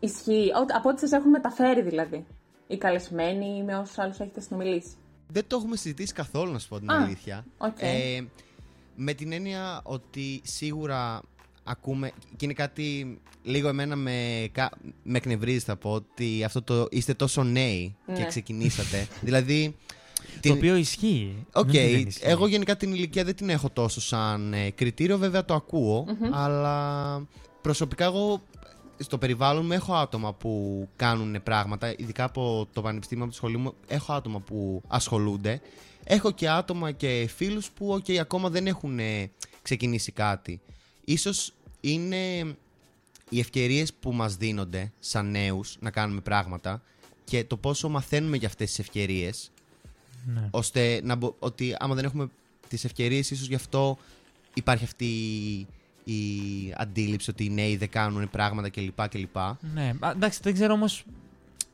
ισχύει, 0.00 0.50
ό- 0.56 0.76
από 0.76 0.88
ό,τι 0.88 1.00
σας 1.00 1.12
έχουν 1.12 1.30
μεταφέρει 1.30 1.82
δηλαδή, 1.82 2.26
οι 2.66 2.76
καλεσμένοι 2.78 3.56
ή 3.58 3.62
με 3.62 3.76
όσους 3.76 3.98
άλλους 3.98 4.18
έχετε 4.20 4.40
συνομιλήσει; 4.40 4.96
Δεν 5.28 5.44
το 5.46 5.56
έχουμε 5.56 5.76
συζητήσει 5.76 6.12
καθόλου, 6.12 6.52
να 6.52 6.58
σου 6.58 6.68
πω 6.68 6.78
την 6.78 6.90
Α, 6.90 7.02
αλήθεια. 7.02 7.44
οκ. 7.58 7.76
Ε, 7.80 8.24
με 8.96 9.12
την 9.12 9.32
έννοια 9.32 9.80
ότι 9.84 10.40
σίγουρα 10.44 11.20
ακούμε. 11.64 12.10
και 12.36 12.44
είναι 12.44 12.54
κάτι 12.54 13.18
λίγο 13.42 13.68
εμένα 13.68 13.96
με, 13.96 14.48
κα- 14.52 14.72
με 15.02 15.16
εκνευρίζει, 15.16 15.58
θα 15.58 15.76
πω, 15.76 15.90
ότι 15.92 16.44
αυτό 16.44 16.62
το 16.62 16.86
είστε 16.90 17.14
τόσο 17.14 17.42
νέοι 17.42 17.94
και 18.06 18.12
Ναι. 18.20 18.26
ξεκινήσατε. 18.26 19.08
δηλαδή. 19.22 19.76
Το 20.34 20.40
την- 20.40 20.52
οποίο 20.52 20.76
ισχύει. 20.76 21.46
Οκ, 21.52 21.66
Δεν 21.66 21.74
είναι 21.74 21.84
ότι 21.88 21.96
δεν 21.98 22.06
ισχύει. 22.08 22.22
εγώ 22.26 22.46
γενικά 22.46 22.76
την 22.76 22.92
ηλικία 22.92 23.24
δεν 23.24 23.36
την 23.36 23.48
έχω 23.48 23.70
τόσο 23.70 24.00
σαν 24.00 24.52
ε, 24.52 24.70
κριτήριο, 24.70 25.18
βέβαια 25.18 25.44
το 25.44 25.54
ακουω 25.54 26.04
αλλά 26.30 27.26
προσωπικά 27.60 28.04
εγώ 28.04 28.42
στο 28.98 29.18
περιβάλλον 29.18 29.66
μου 29.66 29.72
έχω 29.72 29.94
άτομα 29.94 30.32
που 30.34 30.88
κάνουν 30.96 31.42
πράγματα, 31.42 31.94
ειδικά 31.98 32.24
από 32.24 32.68
το 32.72 32.82
πανεπιστήμιο, 32.82 33.22
από 33.24 33.32
τη 33.32 33.38
σχολή 33.38 33.56
μου, 33.56 33.74
έχω 33.86 34.12
άτομα 34.12 34.40
που 34.40 34.82
ασχολούνται. 34.88 35.60
Έχω 36.04 36.30
και 36.30 36.48
άτομα 36.48 36.90
και 36.92 37.28
φίλους 37.36 37.70
που 37.70 37.88
οκ, 37.88 38.18
ακόμα 38.20 38.48
δεν 38.50 38.66
έχουν 38.66 38.98
ε, 38.98 39.30
ξεκινήσει 39.62 40.12
κάτι. 40.12 40.60
Ίσως 41.04 41.52
είναι 41.80 42.38
οι 43.28 43.38
ευκαιρίες 43.38 43.94
που 43.94 44.12
μας 44.12 44.36
δίνονται 44.36 44.92
σαν 45.00 45.30
νέους 45.30 45.76
να 45.80 45.90
κάνουμε 45.90 46.20
πράγματα 46.20 46.82
και 47.24 47.44
το 47.44 47.56
πόσο 47.56 47.88
μαθαίνουμε 47.88 48.36
για 48.36 48.48
αυτές 48.48 48.68
τις 48.68 48.78
ευκαιρίες 48.78 49.50
Ναι. 50.34 50.48
ώστε 50.50 51.00
να 51.04 51.14
μπο- 51.14 51.34
ότι 51.38 51.76
άμα 51.78 51.94
δεν 51.94 52.04
έχουμε 52.04 52.28
τις 52.68 52.84
ευκαιρίες 52.84 53.30
ίσως 53.30 53.46
γι' 53.46 53.54
αυτό 53.54 53.98
υπάρχει 54.54 54.84
αυτή 54.84 55.04
η, 55.04 55.66
η 56.04 56.74
αντίληψη 56.76 57.30
ότι 57.30 57.44
οι 57.44 57.50
νέοι 57.50 57.76
δεν 57.76 57.88
κάνουν 57.90 58.30
πράγματα 58.30 58.68
κλπ. 58.68 59.08
κλπ. 59.08 59.36
Ναι, 59.74 59.92
Α, 60.00 60.10
εντάξει, 60.10 60.40
δεν 60.42 60.54
ξέρω 60.54 60.72
όμως. 60.72 61.04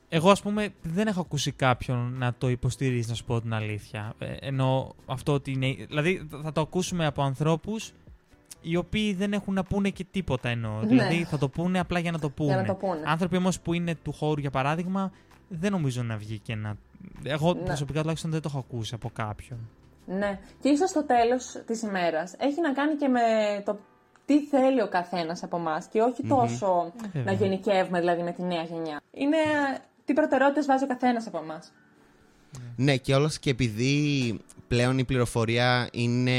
Εγώ, 0.09 0.31
ας 0.31 0.41
πούμε, 0.41 0.73
δεν 0.81 1.07
έχω 1.07 1.19
ακούσει 1.21 1.51
κάποιον 1.51 2.13
να 2.17 2.33
το 2.33 2.49
υποστηρίζει, 2.49 3.09
να 3.09 3.15
σου 3.15 3.23
πω 3.25 3.41
την 3.41 3.53
αλήθεια. 3.53 4.13
Ε, 4.19 4.25
ενώ 4.39 4.95
αυτό 5.05 5.33
ότι 5.33 5.51
είναι. 5.51 5.75
Δηλαδή, 5.87 6.27
θα 6.43 6.51
το 6.51 6.61
ακούσουμε 6.61 7.05
από 7.05 7.21
ανθρώπους 7.23 7.91
οι 8.61 8.75
οποίοι 8.75 9.13
δεν 9.13 9.33
έχουν 9.33 9.53
να 9.53 9.63
πούνε 9.63 9.89
και 9.89 10.05
τίποτα 10.11 10.49
εννοώ. 10.49 10.79
Ναι. 10.79 10.85
Δηλαδή, 10.87 11.23
θα 11.23 11.37
το 11.37 11.49
πούνε 11.49 11.79
απλά 11.79 11.99
για 11.99 12.11
να 12.11 12.19
το 12.19 12.29
πούνε. 12.29 12.51
Για 12.51 12.61
να 12.61 12.67
το 12.67 12.73
πούνε. 12.73 13.01
Άνθρωποι 13.05 13.37
όμως 13.37 13.59
που 13.59 13.73
είναι 13.73 13.95
του 13.95 14.11
χώρου, 14.13 14.39
για 14.39 14.49
παράδειγμα, 14.51 15.11
δεν 15.47 15.71
νομίζω 15.71 16.03
να 16.03 16.17
βγει 16.17 16.39
και 16.39 16.55
να. 16.55 16.75
Εγώ 17.23 17.53
Ναι. 17.53 17.59
προσωπικά 17.61 17.99
τουλάχιστον 17.99 18.31
δεν 18.31 18.41
το 18.41 18.49
έχω 18.51 18.59
ακούσει 18.69 18.95
από 18.95 19.09
κάποιον. 19.13 19.59
Ναι. 20.05 20.39
Και 20.61 20.69
ίσως 20.69 20.89
στο 20.89 21.03
τέλος 21.05 21.63
της 21.65 21.81
ημέρας 21.81 22.33
έχει 22.37 22.61
να 22.61 22.73
κάνει 22.73 22.95
και 22.95 23.07
με 23.07 23.19
το 23.65 23.79
τι 24.25 24.39
θέλει 24.45 24.81
ο 24.81 24.87
καθένας 24.87 25.43
από 25.43 25.57
εμάς 25.57 25.85
και 25.85 26.01
όχι 26.01 26.23
τόσο 26.27 26.91
Ε, 27.03 27.05
να 27.05 27.09
βέβαια. 27.23 27.33
γενικεύουμε 27.33 27.99
δηλαδή 27.99 28.21
με 28.23 28.31
τη 28.31 28.41
νέα 28.43 28.63
γενιά. 28.63 29.01
Είναι 29.11 29.37
τι 30.05 30.13
προτεραιότητες 30.13 30.65
βάζει 30.65 30.83
ο 30.83 30.87
καθένας 30.87 31.27
από 31.27 31.37
εμάς. 31.37 31.71
Ναι, 32.75 32.97
και 32.97 33.15
όλος 33.15 33.39
και 33.39 33.49
επειδή 33.49 34.39
πλέον 34.67 34.97
η 34.97 35.03
πληροφορία 35.05 35.89
είναι 35.91 36.31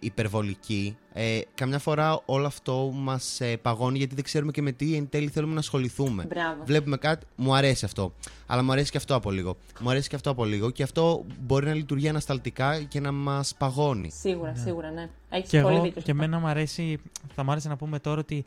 υπερβολική, 0.00 0.96
ε, 1.18 1.40
καμιά 1.54 1.78
φορά 1.78 2.22
όλο 2.24 2.46
αυτό 2.46 2.90
μας 2.94 3.40
ε, 3.40 3.56
παγώνει 3.56 3.98
γιατί 3.98 4.14
δεν 4.14 4.24
ξέρουμε 4.24 4.52
και 4.52 4.62
με 4.62 4.72
τι 4.72 4.94
εν 4.94 5.08
τέλει 5.08 5.28
θέλουμε 5.28 5.52
να 5.52 5.58
ασχοληθούμε. 5.58 6.24
Μπράβο. 6.28 6.64
Βλέπουμε 6.64 6.96
κάτι, 6.96 7.26
μου 7.36 7.54
αρέσει 7.54 7.84
αυτό. 7.84 8.12
Αλλά 8.46 8.62
μου 8.62 8.72
αρέσει 8.72 8.90
και 8.90 8.96
αυτό 8.96 9.14
από 9.14 9.30
λίγο. 9.30 9.56
Μου 9.80 9.90
αρέσει 9.90 10.08
και 10.08 10.16
αυτό 10.16 10.30
από 10.30 10.44
λίγο 10.44 10.70
και 10.70 10.82
αυτό 10.82 11.24
μπορεί 11.40 11.66
να 11.66 11.74
λειτουργεί 11.74 12.08
ανασταλτικά 12.08 12.82
και 12.82 13.00
να 13.00 13.12
μας 13.12 13.54
παγώνει. 13.58 14.10
Σίγουρα, 14.10 14.54
σίγουρα, 14.54 14.90
ναι. 14.90 15.08
Έχεις 15.30 15.50
Και 15.50 15.60
πολύ 15.60 15.74
εγώ 15.74 15.82
δίκιο. 15.84 16.00
σε 16.00 16.06
και 16.06 16.10
αυτό. 16.12 16.24
εμένα 16.24 16.40
μου 16.40 16.46
αρέσει, 16.48 16.98
θα 17.34 17.44
μου 17.44 17.50
άρεσε 17.50 17.68
να 17.68 17.76
πούμε 17.76 17.98
τώρα 17.98 18.20
ότι 18.20 18.44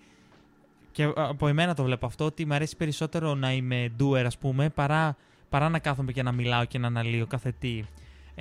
και 0.92 1.12
από 1.16 1.48
εμένα 1.48 1.74
το 1.74 1.84
βλέπω 1.84 2.06
αυτό, 2.06 2.26
ότι 2.26 2.46
μου 2.46 2.54
αρέσει 2.54 2.76
περισσότερο 2.76 3.36
να 3.36 3.54
είμαι 3.54 3.92
doer 4.00 4.24
ας 4.26 4.38
πούμε, 4.38 4.70
παρά, 4.70 5.16
παρά 5.50 5.70
να 5.70 5.80
κάθομαι 5.80 6.12
και 6.12 6.24
να 6.24 6.32
μιλάω 6.32 6.66
και 6.66 6.78
να 6.78 6.88
αναλύω 6.88 7.26
κάθε 7.28 7.54
τι. 7.60 7.84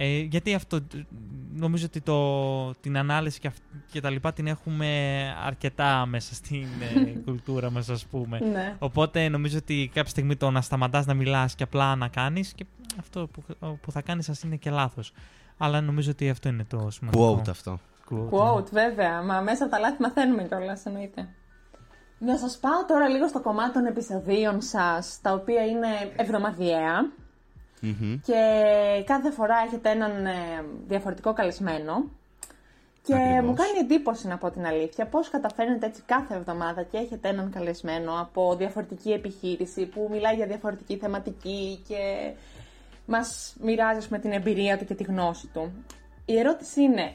Ε, 0.00 0.18
γιατί 0.18 0.54
αυτό, 0.54 0.78
νομίζω 1.54 1.84
ότι 1.86 2.00
το, 2.00 2.70
την 2.74 2.96
ανάλυση 2.98 3.40
και, 3.40 3.46
αυ- 3.46 3.58
και 3.90 4.00
τα 4.00 4.10
λοιπά 4.10 4.32
την 4.32 4.46
έχουμε 4.46 4.88
αρκετά 5.44 6.06
μέσα 6.06 6.34
στην 6.34 6.66
ε, 6.96 7.10
κουλτούρα 7.24 7.70
μας 7.70 7.88
ας 7.88 8.06
πούμε. 8.06 8.38
Ναι. 8.38 8.76
Οπότε 8.78 9.28
νομίζω 9.28 9.58
ότι 9.58 9.90
κάποια 9.94 10.10
στιγμή 10.10 10.36
το 10.36 10.50
να 10.50 10.60
σταματάς 10.60 11.06
να 11.06 11.14
μιλάς 11.14 11.54
και 11.54 11.62
απλά 11.62 11.96
να 11.96 12.08
κάνεις 12.08 12.52
και 12.52 12.64
αυτό 12.98 13.26
που, 13.26 13.42
που 13.82 13.92
θα 13.92 14.02
κάνεις 14.02 14.24
σας 14.24 14.42
είναι 14.42 14.56
και 14.56 14.70
λάθος. 14.70 15.12
Αλλά 15.58 15.80
νομίζω 15.80 16.10
ότι 16.10 16.30
αυτό 16.30 16.48
είναι 16.48 16.64
το 16.64 16.90
σημαντικό. 16.90 17.42
Quote 17.44 17.48
αυτό. 17.48 17.78
Quote, 18.10 18.30
Quote, 18.30 18.70
βέβαια. 18.70 19.22
Μα 19.22 19.40
μέσα 19.40 19.64
από 19.64 19.72
τα 19.72 19.78
λάθη 19.78 20.02
μαθαίνουμε 20.02 20.42
κιόλας, 20.42 20.84
εννοείται. 20.86 21.28
Να 22.18 22.36
σας 22.36 22.58
πάω 22.60 22.84
τώρα 22.88 23.08
λίγο 23.08 23.28
στο 23.28 23.40
κομμάτι 23.40 23.72
των 23.72 23.86
επεισοδίων 23.86 24.60
σας, 24.60 25.18
τα 25.22 25.32
οποία 25.32 25.66
είναι 25.66 25.88
εβδομαδιαία 26.16 27.10
Μμμ. 27.80 28.20
και 28.26 28.42
κάθε 29.06 29.30
φορά 29.30 29.56
έχετε 29.66 29.90
έναν 29.90 30.26
ε, 30.26 30.32
διαφορετικό 30.87 31.32
καλεσμένο. 31.32 32.04
Και 33.02 33.14
Ακριβώς. 33.14 33.44
μου 33.44 33.54
κάνει 33.54 33.78
εντύπωση 33.80 34.26
να 34.26 34.38
πω 34.38 34.50
την 34.50 34.66
αλήθεια 34.66 35.06
πώς 35.06 35.30
καταφέρνετε 35.30 35.87
έτσι 35.87 36.02
κάθε 36.06 36.35
εβδομάδα 36.35 36.82
και 36.82 36.97
έχετε 36.97 37.28
έναν 37.28 37.50
καλεσμένο 37.50 38.20
από 38.20 38.54
διαφορετική 38.56 39.11
επιχείρηση 39.11 39.87
που 39.87 40.08
μιλάει 40.11 40.35
για 40.35 40.47
διαφορετική 40.47 40.97
θεματική 40.97 41.82
και 41.88 42.32
μας 43.06 43.56
μοιράζει 43.61 44.06
με 44.11 44.18
την 44.18 44.32
εμπειρία 44.32 44.78
του 44.78 44.85
και 44.85 44.94
τη 44.94 45.02
γνώση 45.02 45.47
του. 45.47 45.73
Η 46.25 46.38
ερώτηση 46.38 46.82
είναι 46.82 47.14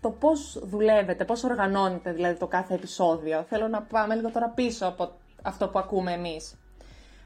το 0.00 0.10
πώς 0.10 0.58
δουλεύετε, 0.62 1.24
πώς 1.24 1.44
οργανώνετε 1.44 2.12
δηλαδή 2.12 2.38
το 2.38 2.46
κάθε 2.46 2.74
επεισόδιο. 2.74 3.44
Θέλω 3.48 3.68
να 3.68 3.82
πάμε 3.82 4.14
λίγο 4.14 4.30
τώρα 4.30 4.48
πίσω 4.48 4.86
από 4.86 5.12
αυτό 5.42 5.68
που 5.68 5.78
ακούμε 5.78 6.12
εμείς. 6.12 6.54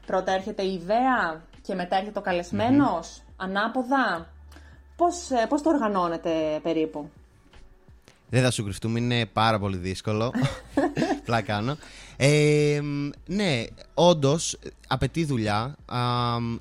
Πρώτα 0.05 0.31
έρχεται 0.31 0.63
η 0.63 0.73
ιδέα 0.73 1.41
και 1.69 1.75
μετά 1.75 1.95
έρχεται 1.95 2.19
ο 2.19 2.21
καλεσμενος 2.21 3.21
ανάποδα. 3.35 4.33
Πώς, 4.95 5.29
ε, 5.29 5.45
πώς 5.49 5.61
το 5.61 5.69
οργανώνετε 5.69 6.59
περίπου; 6.63 7.09
Δεν 8.29 8.43
θα 8.43 8.51
σου 8.51 8.63
κρυφτούμε, 8.63 8.99
είναι 8.99 9.25
πάρα 9.25 9.59
πολύ 9.59 9.77
δύσκολο. 9.77 10.31
Πλά 11.25 11.41
κάνω. 11.41 11.77
Ε, 12.17 12.79
ναι, 13.25 13.63
όντως 13.93 14.57
απαιτεί 14.87 15.25
δουλειά. 15.25 15.75
Α, 15.85 15.99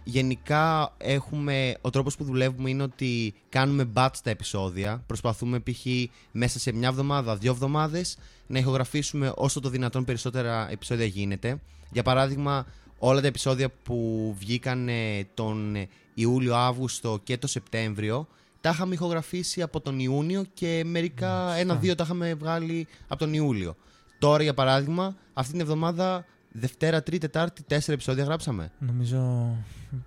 γενικά 0.04 0.92
έχουμε. 0.98 1.76
Ο 1.80 1.90
τρόπος 1.90 2.16
που 2.16 2.24
δουλεύουμε 2.24 2.70
είναι 2.70 2.82
ότι 2.82 3.34
κάνουμε 3.48 3.90
batch 3.94 4.16
τα 4.22 4.30
επεισόδια. 4.30 5.02
Προσπαθούμε 5.06 5.60
π.χ. 5.60 5.86
μέσα 6.32 6.58
σε 6.58 6.72
μια 6.72 6.88
εβδομάδα, 6.88 7.36
δύο 7.36 7.50
εβδομάδες 7.50 8.18
να 8.46 8.58
ηχογραφήσουμε 8.58 9.32
όσο 9.36 9.60
το 9.60 9.68
δυνατόν 9.68 10.04
περισσότερα 10.04 10.68
επεισόδια 10.70 11.06
γίνεται. 11.06 11.60
Για 11.90 12.02
παράδειγμα, 12.02 12.66
όλα 12.98 13.20
τα 13.20 13.26
επεισόδια 13.26 13.68
που 13.82 14.34
βγήκαν 14.38 14.88
ε, 14.88 15.26
τον 15.34 15.76
Ιούλιο, 16.14 16.54
Αύγουστο 16.54 17.20
και 17.22 17.38
το 17.38 17.46
Σεπτέμβριο 17.46 18.28
τα 18.60 18.70
είχαμε 18.70 18.94
ηχογραφήσει 18.94 19.62
από 19.62 19.80
τον 19.80 19.98
Ιούνιο 19.98 20.44
και 20.54 20.82
μερικά 20.86 21.54
ένα-δύο 21.54 21.94
τα 21.94 22.04
είχαμε 22.04 22.34
βγάλει 22.34 22.86
από 23.08 23.18
τον 23.18 23.34
Ιούλιο. 23.34 23.76
Τώρα, 24.18 24.42
για 24.42 24.54
παράδειγμα, 24.54 25.16
αυτή 25.32 25.52
την 25.52 25.60
εβδομάδα 25.60 26.24
Δευτέρα, 26.52 27.02
Τρίτη, 27.02 27.20
Τετάρτη, 27.20 27.62
τέσσερα 27.62 27.92
επεισόδια 27.92 28.24
γράψαμε. 28.24 28.72
Νομίζω 28.78 29.50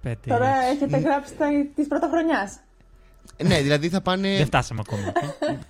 πέτει. 0.01 0.29
Τώρα 0.29 0.55
έχετε 0.55 0.97
γράψει 0.97 1.33
τη 1.75 1.85
πρωτοχρονιάς. 1.85 2.59
Ναι, 3.43 3.61
δηλαδή 3.61 3.89
θα 3.89 4.01
πάνε. 4.01 4.37
Δεν 4.37 4.45
φτάσαμε 4.45 4.81
ακόμα. 4.87 5.11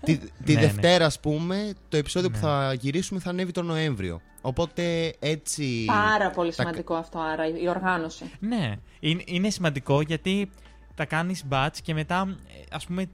τη 0.03 0.17
τη 0.17 0.53
Ναι, 0.53 0.53
ναι. 0.53 0.59
Δευτέρα, 0.67 1.05
ας 1.05 1.19
πούμε, 1.19 1.73
το 1.89 1.97
επεισόδιο 1.97 2.29
που 2.29 2.35
Ναι. 2.35 2.41
θα 2.43 2.73
γυρίσουμε 2.73 3.19
θα 3.19 3.29
ανέβει 3.29 3.51
τον 3.51 3.65
Νοέμβριο. 3.65 4.21
Οπότε 4.41 5.13
έτσι. 5.19 5.83
Πάρα 5.85 6.29
πολύ 6.29 6.49
τα- 6.55 6.61
σημαντικό 6.61 6.93
αυτό, 6.95 7.19
άρα 7.19 7.47
η 7.47 7.67
οργάνωση. 7.69 8.31
Ναι, 8.39 8.73
είναι, 8.99 9.23
είναι 9.25 9.49
σημαντικό 9.49 10.01
γιατί 10.01 10.49
τα 10.95 11.05
κάνεις 11.05 11.43
batch 11.49 11.75
και 11.83 11.93
μετά, 11.93 12.37
ε, 12.47 12.75
ας 12.75 12.85
πούμε, 12.85 13.05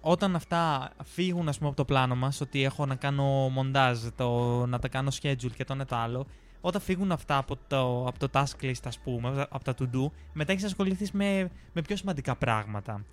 όταν 0.00 0.36
αυτά 0.36 0.90
φύγουν 1.04 1.48
ας 1.48 1.56
πούμε, 1.56 1.68
από 1.68 1.76
το 1.76 1.84
πλάνο 1.84 2.14
μας, 2.14 2.40
ότι 2.40 2.64
έχω 2.64 2.86
να 2.86 2.94
κάνω 2.94 3.24
μοντάζ, 3.48 3.98
το, 4.16 4.30
να 4.66 4.78
τα 4.78 4.88
κάνω 4.88 5.10
schedule 5.22 5.52
και 5.56 5.64
το 5.64 5.72
ένα 5.72 5.84
το 5.84 5.96
άλλο, 5.96 6.26
όταν 6.60 6.80
φύγουν 6.80 7.12
αυτά 7.12 7.36
από 7.36 7.56
το, 7.68 8.06
από 8.06 8.18
το 8.18 8.28
task 8.32 8.64
list, 8.64 8.72
ας 8.84 8.98
πούμε, 8.98 9.46
από 9.50 9.64
τα 9.64 9.74
to-do, 9.78 10.10
μετά 10.32 10.52
έχεις 10.52 10.64
ασχοληθείς 10.64 11.12
με, 11.12 11.50
με 11.72 11.82
πιο 11.82 11.96
σημαντικά 11.96 12.36
πράγματα. 12.36 13.04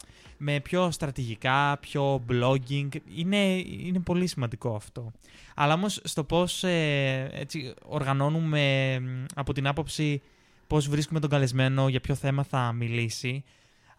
Με 0.44 0.60
πιο 0.60 0.92
στρατηγικά, 0.92 1.78
πιο 1.78 2.26
blogging. 2.30 2.90
Είναι, 3.16 3.38
είναι 3.58 4.00
πολύ 4.00 4.28
σημαντικό 4.28 4.76
αυτό. 4.76 5.12
Αλλά 5.56 5.74
όμως 5.74 6.00
στο 6.04 6.24
πώς 6.24 6.64
ε, 6.64 7.30
έτσι, 7.34 7.74
οργανώνουμε 7.86 9.00
μ, 9.00 9.26
από 9.36 9.54
την 9.54 9.68
άποψη 9.68 10.22
πώς 10.68 10.88
βρίσκουμε 10.88 11.20
τον 11.20 11.30
καλεσμένο, 11.30 11.88
για 11.88 12.02
ποιο 12.02 12.16
θέμα 12.16 12.44
θα 12.44 12.72
μιλήσει. 12.72 13.44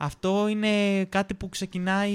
Αυτό 0.04 0.48
είναι 0.48 1.04
κάτι 1.04 1.34
που 1.34 1.48
ξεκινάει, 1.48 2.10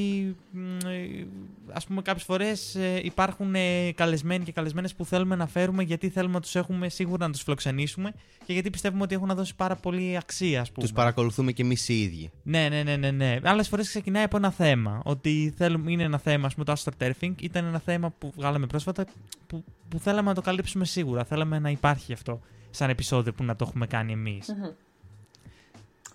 μ, 0.51 0.77
ε, 0.85 1.27
ας 1.71 1.85
πούμε 1.85 2.01
κάποιες 2.01 2.23
φορές 2.23 2.75
ε, 2.75 3.01
υπάρχουν 3.03 3.55
ε, 3.55 3.91
καλεσμένοι 3.91 4.43
και 4.43 4.51
καλεσμένες 4.51 4.95
που 4.95 5.05
θέλουμε 5.05 5.35
να 5.35 5.47
φέρουμε 5.47 5.83
γιατί 5.83 6.09
θέλουμε 6.09 6.33
να 6.33 6.41
τους 6.41 6.55
έχουμε 6.55 6.89
σίγουρα 6.89 7.25
να 7.25 7.31
τους 7.31 7.41
φιλοξενήσουμε 7.41 8.13
και 8.45 8.53
γιατί 8.53 8.69
πιστεύουμε 8.69 9.03
ότι 9.03 9.15
έχουν 9.15 9.27
να 9.27 9.35
δώσει 9.35 9.55
πάρα 9.55 9.75
πολύ 9.75 10.17
αξία, 10.17 10.61
ας 10.61 10.71
πούμε. 10.71 10.87
Του 10.87 10.93
παρακολουθούμε 10.93 11.51
και 11.51 11.61
εμείς 11.61 11.89
οι 11.89 12.01
ίδιοι. 12.01 12.31
Ναι, 12.43 12.67
ναι, 12.69 12.83
ναι, 12.83 12.95
ναι. 12.95 13.11
ναι. 13.11 13.39
Άλλες 13.43 13.67
φορές 13.67 13.87
ξεκινάει 13.87 14.23
από 14.23 14.37
ένα 14.37 14.51
θέμα. 14.51 15.01
Ότι 15.03 15.53
θέλουμε, 15.57 15.91
είναι 15.91 16.03
ένα 16.03 16.17
θέμα, 16.17 16.45
ας 16.45 16.53
πούμε, 16.53 16.65
το 16.65 16.73
astroturfing. 16.77 17.33
Ήταν 17.41 17.65
ένα 17.65 17.79
θέμα 17.79 18.09
που 18.17 18.31
βγάλαμε 18.35 18.67
πρόσφατα 18.67 19.05
που, 19.47 19.63
που 19.89 19.99
θέλαμε 19.99 20.27
να 20.27 20.35
το 20.35 20.41
καλύψουμε 20.41 20.85
σίγουρα. 20.85 21.23
Θέλαμε 21.23 21.59
να 21.59 21.69
υπάρχει 21.69 22.13
αυτό 22.13 22.41
σαν 22.69 22.89
επεισόδιο 22.89 23.33
που 23.33 23.43
να 23.43 23.55
το 23.55 23.65
έχουμε 23.67 23.87
κάνει 23.87 24.11
εμείς. 24.11 24.47
Μμμ. 24.57 24.86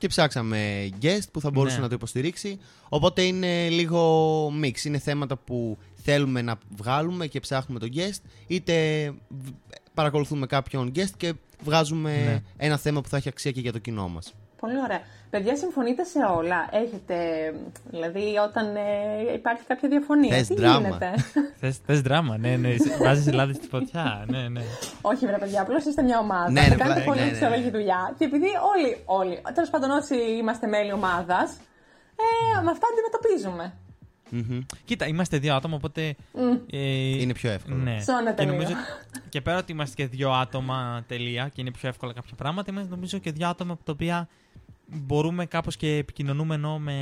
Και 0.02 0.08
ψάξαμε 0.08 0.88
guest 1.02 1.22
που 1.32 1.40
θα 1.40 1.50
μπορούσε 1.50 1.76
Ναι. 1.76 1.82
να 1.82 1.88
το 1.88 1.94
υποστηρίξει. 1.94 2.58
Οπότε 2.88 3.22
είναι 3.22 3.68
λίγο 3.68 4.46
mix. 4.62 4.84
Είναι 4.84 4.98
θέματα 4.98 5.36
που 5.36 5.78
θέλουμε 6.02 6.42
να 6.42 6.58
βγάλουμε 6.76 7.26
και 7.26 7.40
ψάχνουμε 7.40 7.80
τον 7.80 7.90
guest, 7.94 8.20
είτε 8.46 9.06
β- 9.28 9.48
παρακολουθούμε 9.94 10.46
κάποιον 10.46 10.92
guest 10.94 11.10
και 11.16 11.34
βγάζουμε 11.64 12.10
Ναι. 12.24 12.42
ένα 12.56 12.76
θέμα 12.76 13.00
που 13.00 13.08
θα 13.08 13.16
έχει 13.16 13.28
αξία 13.28 13.50
και 13.50 13.60
για 13.60 13.72
το 13.72 13.78
κοινό 13.78 14.08
μας. 14.08 14.32
Πολύ 14.62 14.80
ωραία. 14.86 15.00
Παιδιά, 15.30 15.56
συμφωνείτε 15.56 16.04
σε 16.04 16.18
όλα; 16.36 16.68
Έχετε, 16.82 17.16
δηλαδή, 17.90 18.24
όταν 18.48 18.76
ε, 18.76 19.32
υπάρχει 19.34 19.62
κάποια 19.66 19.88
διαφωνία. 19.88 20.36
Θες 20.36 20.46
τι 20.46 20.54
δράμα. 20.54 20.78
γίνεται; 20.88 21.10
Θες, 21.60 21.76
θες 21.86 22.00
δράμα, 22.00 22.36
ναι, 22.38 22.56
ναι. 22.56 22.74
Βάζεις 23.00 23.32
λάδι 23.32 23.52
στη 23.54 23.66
φωτιά, 23.66 24.24
ναι, 24.28 24.48
ναι. 24.48 24.60
Όχι, 25.00 25.26
βρε 25.26 25.38
παιδιά, 25.38 25.60
απλώς 25.62 25.84
είστε 25.84 26.02
μια 26.02 26.18
ομάδα. 26.18 26.50
Ναι, 26.50 26.60
θα 26.60 26.68
ναι, 26.68 26.74
κάνετε 26.74 26.98
ναι, 27.00 27.04
πολύ 27.06 27.18
ναι, 27.18 27.24
ναι. 27.24 27.30
αξιόλογη 27.30 27.70
δουλειά. 27.70 28.14
Και 28.18 28.24
επειδή 28.24 28.46
όλοι, 28.72 28.90
όλοι, 29.04 29.40
τέλος 29.54 29.70
πάντων 29.70 29.90
όσοι 29.90 30.14
είμαστε 30.38 30.66
μέλη 30.66 30.92
ομάδας, 30.92 31.50
ε, 32.16 32.62
με 32.62 32.70
αυτά 32.70 32.86
αντιμετωπίζουμε. 32.92 33.72
Μμμ. 34.34 34.60
Κοίτα, 34.84 35.06
είμαστε 35.06 35.38
δύο 35.38 35.54
άτομα, 35.54 35.76
οπότε. 35.76 36.14
Ε, 36.70 36.78
Είναι 37.20 37.32
πιο 37.32 37.50
εύκολο. 37.50 37.76
Ναι. 37.76 38.00
Σώνεται 38.00 38.34
και 38.34 38.42
λίγο. 38.50 38.52
νομίζω 38.54 38.72
ότι- 38.72 39.28
και 39.28 39.40
πέρα 39.40 39.58
ότι 39.58 39.72
είμαστε 39.72 40.02
και 40.02 40.08
δύο 40.08 40.30
άτομα 40.32 41.04
τελεία 41.08 41.48
και 41.54 41.60
είναι 41.60 41.70
πιο 41.70 41.88
εύκολα 41.88 42.12
κάποια 42.12 42.34
πράγματα, 42.36 42.70
είμαστε 42.72 42.90
νομίζω 42.90 43.18
και 43.18 43.30
δύο 43.32 43.48
άτομα 43.48 43.72
από 43.72 43.84
τα 43.84 43.92
οποία 43.92 44.28
μπορούμε 44.94 45.46
κάπως 45.46 45.76
και 45.76 45.96
επικοινωνούμε 45.96 46.54
ενώ 46.54 46.78
με. 46.78 46.96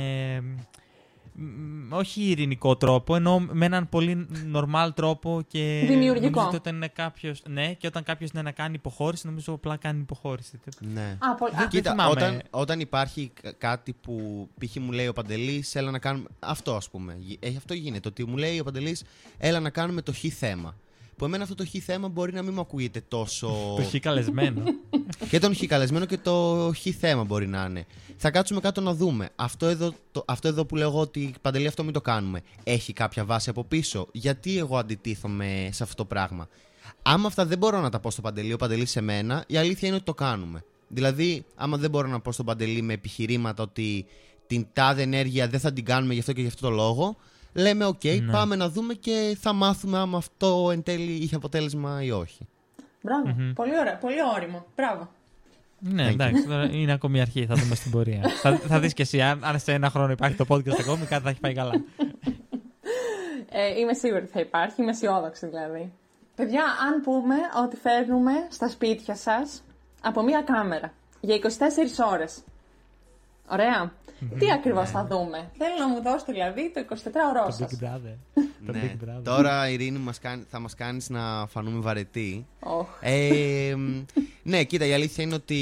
μ, 1.33 1.93
όχι 1.93 2.21
ειρηνικό 2.21 2.75
τρόπο, 2.75 3.15
ενώ 3.15 3.39
με 3.39 3.65
έναν 3.65 3.89
πολύ 3.89 4.27
normal 4.55 4.89
τρόπο 4.95 5.41
και. 5.47 5.83
Δημιουργικό. 5.87 6.25
νομίζω 6.29 6.47
ότι 6.47 6.55
όταν 6.55 6.75
είναι 6.75 6.87
κάποιος, 6.87 7.41
ναι, 7.47 7.73
και 7.73 7.87
όταν 7.87 8.03
κάποιος 8.03 8.29
είναι 8.31 8.41
να 8.41 8.51
κάνει 8.51 8.73
υποχώρηση, 8.75 9.27
νομίζω 9.27 9.53
απλά 9.53 9.77
κάνει 9.77 9.99
υποχώρηση. 9.99 10.59
Ναι. 10.79 11.17
Α, 11.19 11.35
πολύ... 11.35 11.55
α, 11.55 11.67
Κοίτα, 11.67 11.91
θυμάμαι. 11.91 12.11
όταν, 12.11 12.41
όταν 12.49 12.79
υπάρχει 12.79 13.31
κα- 13.41 13.51
κάτι 13.51 13.93
που 13.93 14.47
π.χ. 14.65 14.75
μου 14.75 14.91
λέει 14.91 15.07
ο 15.07 15.13
Παντελής, 15.13 15.75
έλα 15.75 15.91
να 15.91 15.99
κάνουμε. 15.99 16.27
Αυτό 16.39 16.75
ας 16.75 16.89
πούμε. 16.89 17.15
Γι- 17.19 17.37
ε, 17.39 17.47
αυτό 17.57 17.73
γίνεται. 17.73 18.07
Ότι 18.07 18.25
μου 18.25 18.37
λέει 18.37 18.59
ο 18.59 18.63
Παντελής, 18.63 19.03
έλα 19.37 19.59
να 19.59 19.69
κάνουμε 19.69 20.01
το 20.01 20.13
χ 20.13 20.17
θέμα. 20.33 20.75
Που 21.21 21.27
εμένα 21.27 21.43
αυτό 21.43 21.55
το 21.55 21.65
χ 21.65 21.83
θέμα 21.83 22.07
μπορεί 22.07 22.33
να 22.33 22.41
μην 22.41 22.53
μου 22.53 22.59
ακούγεται 22.59 23.01
τόσο. 23.07 23.47
Το 23.75 23.81
έχει 23.81 23.99
καλεσμένο. 23.99 24.63
και 25.29 25.39
τον 25.39 25.55
χ 25.55 25.65
καλεσμένο 25.65 26.05
και 26.05 26.17
το 26.17 26.71
χ 26.75 26.87
θέμα 26.99 27.23
μπορεί 27.23 27.47
να 27.47 27.65
είναι. 27.69 27.85
Θα 28.17 28.31
κάτσουμε 28.31 28.59
κάτω 28.59 28.81
να 28.81 28.93
δούμε. 28.93 29.29
Αυτό 29.35 29.65
εδώ, 29.65 29.93
το, 30.11 30.23
αυτό 30.27 30.47
εδώ 30.47 30.65
που 30.65 30.75
λέω 30.75 30.87
εγώ 30.87 30.99
ότι 30.99 31.33
Παντελή 31.41 31.67
αυτό 31.67 31.83
μην 31.83 31.93
το 31.93 32.01
κάνουμε. 32.01 32.41
Έχει 32.63 32.93
κάποια 32.93 33.25
βάση 33.25 33.49
από 33.49 33.63
πίσω. 33.63 34.07
Γιατί 34.11 34.57
εγώ 34.57 34.77
αντιτίθομαι 34.77 35.69
σε 35.71 35.83
αυτό 35.83 35.95
το 35.95 36.05
πράγμα; 36.05 36.47
Άμα 37.01 37.27
αυτά 37.27 37.45
δεν 37.45 37.57
μπορώ 37.57 37.79
να 37.79 37.89
τα 37.89 37.99
πω 37.99 38.11
στο 38.11 38.21
Παντελή, 38.21 38.53
ο 38.53 38.57
Παντελή 38.57 38.85
σε 38.85 39.01
μένα, 39.01 39.43
η 39.47 39.57
αλήθεια 39.57 39.87
είναι 39.87 39.97
ότι 39.97 40.05
το 40.05 40.13
κάνουμε. 40.13 40.63
Δηλαδή, 40.87 41.45
άμα 41.55 41.77
δεν 41.77 41.89
μπορώ 41.89 42.07
να 42.07 42.19
πω 42.19 42.31
στον 42.31 42.45
Παντελή 42.45 42.81
με 42.81 42.93
επιχειρήματα 42.93 43.63
ότι 43.63 44.05
την 44.47 44.67
τάδε 44.73 45.01
ενέργεια 45.01 45.47
δεν 45.47 45.59
θα 45.59 45.73
την 45.73 45.85
κάνουμε 45.85 46.13
γι' 46.13 46.19
αυτό 46.19 46.33
και 46.33 46.41
γι' 46.41 46.47
αυτό 46.47 46.67
το 46.67 46.73
λόγο, 46.73 47.17
λέμε: 47.53 47.85
Οκ, 47.85 48.03
Ναι. 48.03 48.31
πάμε 48.31 48.55
να 48.55 48.69
δούμε 48.69 48.93
και 48.93 49.37
θα 49.39 49.53
μάθουμε 49.53 49.97
άμα 49.97 50.17
αυτό 50.17 50.69
εν 50.71 50.83
τέλει 50.83 51.11
είχε 51.11 51.35
αποτέλεσμα 51.35 52.03
ή 52.03 52.11
όχι. 52.11 52.47
Μπράβο. 53.01 53.27
Μμμ. 53.37 53.53
Πολύ 53.53 53.79
ωραία. 53.79 53.97
Πολύ 53.97 54.15
ώριμο. 54.35 54.65
Μπράβο. 54.75 55.09
ναι, 55.79 56.03
Thank 56.03 56.09
you. 56.09 56.13
εντάξει, 56.13 56.43
τώρα 56.47 56.69
είναι 56.71 56.91
ακόμη 56.91 57.17
η 57.17 57.21
αρχή, 57.21 57.45
θα 57.45 57.55
δούμε 57.55 57.75
στην 57.75 57.91
πορεία. 57.91 58.21
θα 58.41 58.57
θα 58.57 58.79
δεις 58.79 58.93
και 58.93 59.01
εσύ, 59.01 59.21
αν, 59.21 59.43
αν 59.43 59.59
σε 59.59 59.73
ένα 59.73 59.89
χρόνο 59.89 60.11
υπάρχει 60.11 60.35
το 60.35 60.45
podcast 60.49 60.79
ακόμη, 60.79 61.05
κάτι 61.05 61.23
θα 61.23 61.29
έχει 61.29 61.39
πάει 61.39 61.53
καλά. 61.53 61.71
Ε, 63.53 63.79
είμαι 63.79 63.93
σίγουρη 63.93 64.21
ότι 64.21 64.31
θα 64.31 64.39
υπάρχει. 64.39 64.81
Είμαι 64.81 64.91
αισιόδοξη 64.91 65.47
δηλαδή. 65.47 65.91
Παιδιά, 66.35 66.63
αν 66.63 67.01
πούμε 67.03 67.35
ότι 67.63 67.75
φέρνουμε 67.75 68.31
στα 68.49 68.69
σπίτια 68.69 69.15
σας 69.15 69.63
από 70.01 70.23
μία 70.23 70.41
κάμερα 70.41 70.93
για 71.21 71.35
24 71.35 71.47
ώρες. 72.11 72.43
Ωραία. 73.51 73.91
Τι 74.39 74.51
ακριβώς 74.51 74.89
θα 74.89 75.05
δούμε. 75.05 75.49
Θέλω 75.57 75.73
να 75.79 75.87
μου 75.87 76.01
δώσετε 76.01 76.31
δηλαδή 76.31 76.71
το 76.73 76.79
24ωρό 76.89 77.45
Το 77.45 77.51
σας. 77.51 77.71
Big 77.79 77.83
Brother. 77.85 78.15
Το 78.65 78.71
Ναι. 78.71 78.81
Big 78.83 79.05
Brother. 79.09 79.23
Τώρα, 79.23 79.69
Ειρήνη, 79.69 79.97
μας 79.97 80.19
κάνει, 80.19 80.45
θα 80.49 80.59
μας 80.59 80.75
κάνεις 80.75 81.09
να 81.09 81.47
φανούμε 81.47 81.79
βαρετοί. 81.79 82.45
Οχ. 82.59 82.87
Ε, 83.01 83.73
μ, 83.77 84.03
ναι, 84.43 84.63
κοίτα, 84.63 84.85
η 84.85 84.93
αλήθεια 84.93 85.23
είναι 85.23 85.33
ότι. 85.35 85.57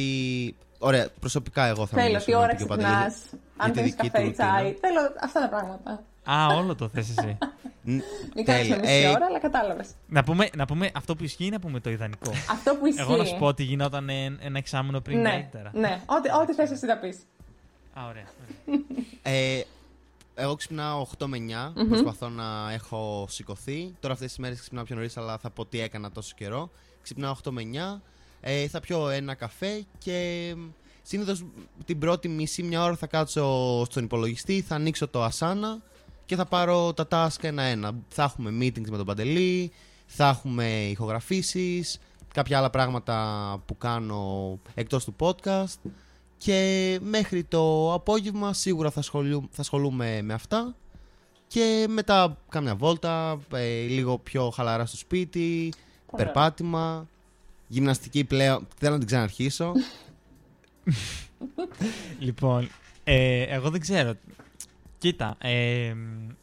Ωραία, 0.80 1.08
προσωπικά 1.20 1.66
εγώ 1.66 1.86
θα 1.86 1.96
Θέλω, 1.98 2.06
μιλήσω 2.08 2.26
τι 2.26 2.32
να 2.32 2.38
ώρα 2.38 2.48
πει 2.48 2.56
και 2.56 2.64
ο 2.64 2.68
Παντελής 2.68 2.92
ξυπνάς, 2.94 3.16
για 3.32 3.40
αν 3.58 3.72
τη 3.72 3.80
πίνεις 3.80 3.96
δική 3.96 4.10
καφέ 4.10 4.18
του 4.18 4.24
ή 4.26 4.30
ρουτίνα. 4.30 4.48
τσάι. 4.58 4.74
Θέλω 4.80 5.00
αυτά 5.22 5.40
τα 5.42 5.50
πράγματα. 5.50 6.04
Α, 6.24 6.56
όλο 6.58 6.76
το 6.76 6.88
θες 6.90 7.10
εσύ. 7.18 7.38
Ν- 7.84 8.02
Μην 8.36 8.46
κάνεις 8.46 8.62
τέλεια. 8.62 8.76
με 8.76 8.82
μισή 8.82 8.94
Ε, 8.94 9.08
ώρα, 9.08 9.26
αλλά 9.30 9.40
κατάλαβες. 9.40 9.90
να, 10.08 10.24
πούμε, 10.24 10.50
να 10.56 10.66
πούμε 10.66 10.90
αυτό 10.96 11.16
που 11.16 11.24
ισχύει, 11.24 11.50
να 11.50 11.60
πούμε 11.60 11.80
το 11.80 11.90
ιδανικό. 11.90 12.32
Αυτό 12.52 12.76
που 12.76 12.86
ισχύει. 12.86 13.02
Εγώ 13.02 13.16
να 13.16 13.24
σου 13.24 13.36
πω 13.38 13.46
ότι 13.46 13.64
γινόταν 13.64 14.10
ε, 14.10 14.24
ένα 14.40 14.58
εξάμεινο 14.58 15.00
πριν 15.02 15.20
Ναι, 15.22 15.30
καλύτερα. 15.30 15.72
ναι. 15.74 16.02
Ό,τι, 16.06 16.30
ό,τι 16.42 16.54
θες 16.54 16.72
εσύ 16.72 16.86
να 16.86 16.98
πεις. 16.98 17.18
Α, 18.00 18.08
ωραία. 18.08 18.28
Ε, 19.22 19.62
εγώ 20.36 20.56
ξυπνάω 20.56 21.08
8 21.18 21.26
με 21.26 21.38
9. 21.78 21.88
Προσπαθώ 21.90 22.30
να 22.30 22.72
έχω 22.72 23.26
σηκωθεί. 23.30 23.94
Τώρα 24.00 24.14
αυτές 24.14 24.28
τις 24.28 24.38
μέρες 24.38 24.60
ξυπνάω 24.60 24.84
πιο 24.84 24.96
νωρίς, 24.96 25.18
αλλά 25.18 25.38
θα 25.38 25.50
πω 25.50 25.66
τι 25.66 25.80
έκανα 25.80 26.12
τόσο 26.12 26.34
καιρό. 26.36 26.72
Ξυπνάω 27.02 27.36
8 27.44 27.52
με 27.52 27.62
9. 27.98 28.02
Ε, 28.42 28.68
θα 28.68 28.80
πιω 28.80 29.10
ένα 29.10 29.34
καφέ 29.34 29.86
και 29.98 30.56
συνήθως 31.02 31.46
την 31.86 32.00
πρώτη 32.00 32.28
μισή 32.28 32.64
μια 32.64 32.84
ώρα 32.84 32.96
θα 32.96 33.08
κάτσω 33.08 33.84
στον 33.86 34.04
υπολογιστή, 34.04 34.62
θα 34.62 34.76
ανοίξω 34.76 35.08
το 35.08 35.26
Asana 35.26 35.82
και 36.26 36.36
θα 36.36 36.46
πάρω 36.46 36.94
τα 36.94 37.08
task 37.12 37.44
ένα-ένα. 37.44 37.92
Θα 38.08 38.24
έχουμε 38.24 38.50
meetings 38.50 38.90
με 38.90 38.98
τον 38.98 39.06
Παντελή, 39.06 39.72
θα 40.06 40.28
έχουμε 40.28 40.88
ηχογραφήσεις, 40.88 42.00
κάποια 42.34 42.58
άλλα 42.58 42.70
πράγματα 42.70 43.62
που 43.66 43.78
κάνω 43.78 44.60
εκτός 44.74 45.06
του 45.06 45.16
podcast 45.20 45.92
και 46.40 47.00
μέχρι 47.02 47.44
το 47.44 47.94
απόγευμα 47.94 48.54
σίγουρα 48.54 48.92
θα, 48.92 49.00
ασχολιού, 49.00 49.50
θα 49.52 49.62
ασχολούμαι 49.62 50.22
με 50.22 50.34
αυτά 50.34 50.76
και 51.48 51.86
μετά 51.90 52.38
κάμια 52.50 52.76
βόλτα, 52.76 53.40
ε, 53.54 53.82
λίγο 53.82 54.18
πιο 54.18 54.50
χαλαρά 54.50 54.86
στο 54.86 54.98
σπίτι, 54.98 55.74
Πολύ 56.12 56.24
περπάτημα, 56.24 57.08
γυμναστική 57.68 58.24
πλέον. 58.24 58.68
Θέλω 58.78 58.92
να 58.92 58.98
την 58.98 59.08
ξαναρχίσω. 59.08 59.72
Λοιπόν, 62.20 62.70
ε, 63.04 63.42
εγώ 63.42 63.70
δεν 63.70 63.80
ξέρω. 63.80 64.14
Κοίτα, 64.98 65.36
ε, 65.42 65.94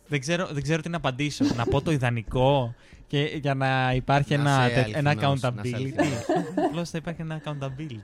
δεν, 0.09 0.21
ξέρω, 0.21 0.47
δεν 0.47 0.63
ξέρω 0.63 0.83
τι 0.83 0.89
να 0.89 0.97
απαντήσω. 0.97 1.45
να 1.55 1.65
πω 1.65 1.81
το 1.83 1.91
ιδανικό 1.91 2.75
και 3.07 3.39
για 3.43 3.55
να 3.55 3.93
υπάρχει 3.95 4.37
Να 4.37 4.41
ένα, 4.41 4.67
είσαι 4.67 4.75
τε- 4.83 4.97
ένα 4.97 5.11
αληθινός, 5.11 5.41
να 5.41 5.55
είσαι 5.63 5.77
accountability. 5.77 6.65
Απλώς 6.69 6.91
θα 6.91 6.99
υπάρχει 6.99 7.21
ένα 7.21 7.43
accountability. 7.45 7.99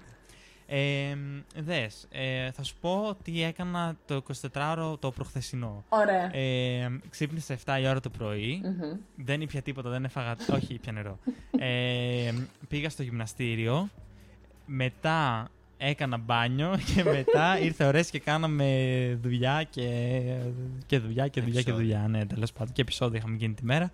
Ε, 0.74 1.16
δες, 1.56 2.06
ε, 2.10 2.50
θα 2.50 2.62
σου 2.62 2.74
πω 2.80 3.16
τι 3.22 3.42
έκανα 3.42 3.96
το 4.06 4.22
24ωρο 4.52 4.94
το 4.98 5.10
προχθεσινό. 5.10 5.84
Ωραία. 5.88 6.36
Ε, 6.36 6.98
ξύπνησα 7.10 7.56
7 7.64 7.78
η 7.82 7.88
ώρα 7.88 8.00
το 8.00 8.10
πρωί. 8.10 8.60
Μμμ. 8.64 8.96
Δεν 9.16 9.40
ήπια 9.40 9.62
τίποτα, 9.62 9.90
δεν 9.90 10.04
έφαγα. 10.04 10.36
Όχι, 10.52 10.74
ήπια 10.74 10.92
νερό. 10.92 11.18
Ε, 11.58 12.32
πήγα 12.68 12.90
στο 12.90 13.02
γυμναστήριο. 13.02 13.88
Μετά 14.66 15.48
έκανα 15.78 16.16
μπάνιο 16.16 16.78
και 16.94 17.04
μετά 17.04 17.58
ήρθε 17.58 17.84
ωραίες 17.84 18.10
και 18.10 18.18
κάναμε 18.18 19.18
δουλειά 19.22 19.66
και, 19.70 19.88
και 20.86 20.98
δουλειά 20.98 21.28
και 21.28 21.40
δουλειά 21.40 21.62
και 21.62 21.70
Επεισόδια. 21.70 21.98
δουλειά. 21.98 22.08
Ναι, 22.08 22.26
τέλος 22.26 22.52
πάντων. 22.52 22.72
Και 22.72 22.80
επεισόδια 22.80 23.18
είχαμε 23.18 23.36
γίνει 23.36 23.54
τη 23.54 23.64
μέρα. 23.64 23.90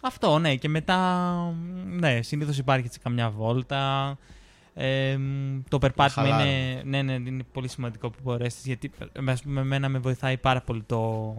Αυτό, 0.00 0.38
ναι. 0.38 0.54
Και 0.54 0.68
μετά, 0.68 1.34
ναι, 1.86 2.22
συνήθως 2.22 2.58
υπάρχει 2.58 2.86
έτσι 2.86 2.98
καμιά 2.98 3.30
βόλτα. 3.30 4.16
Ε, 4.80 5.18
το 5.68 5.78
περπάτημα 5.78 6.24
Χαλάρωμα. 6.24 6.50
είναι, 6.50 6.82
ναι, 6.84 7.02
ναι, 7.02 7.12
είναι 7.12 7.42
πολύ 7.52 7.68
σημαντικό 7.68 8.10
που 8.10 8.18
μπορέσει 8.22 8.60
γιατί 8.64 8.90
ε, 8.98 9.30
ας 9.30 9.42
πούμε, 9.42 9.60
εμένα 9.60 9.88
με 9.88 9.98
βοηθάει 9.98 10.36
πάρα 10.36 10.60
πολύ 10.60 10.82
το, 10.82 11.34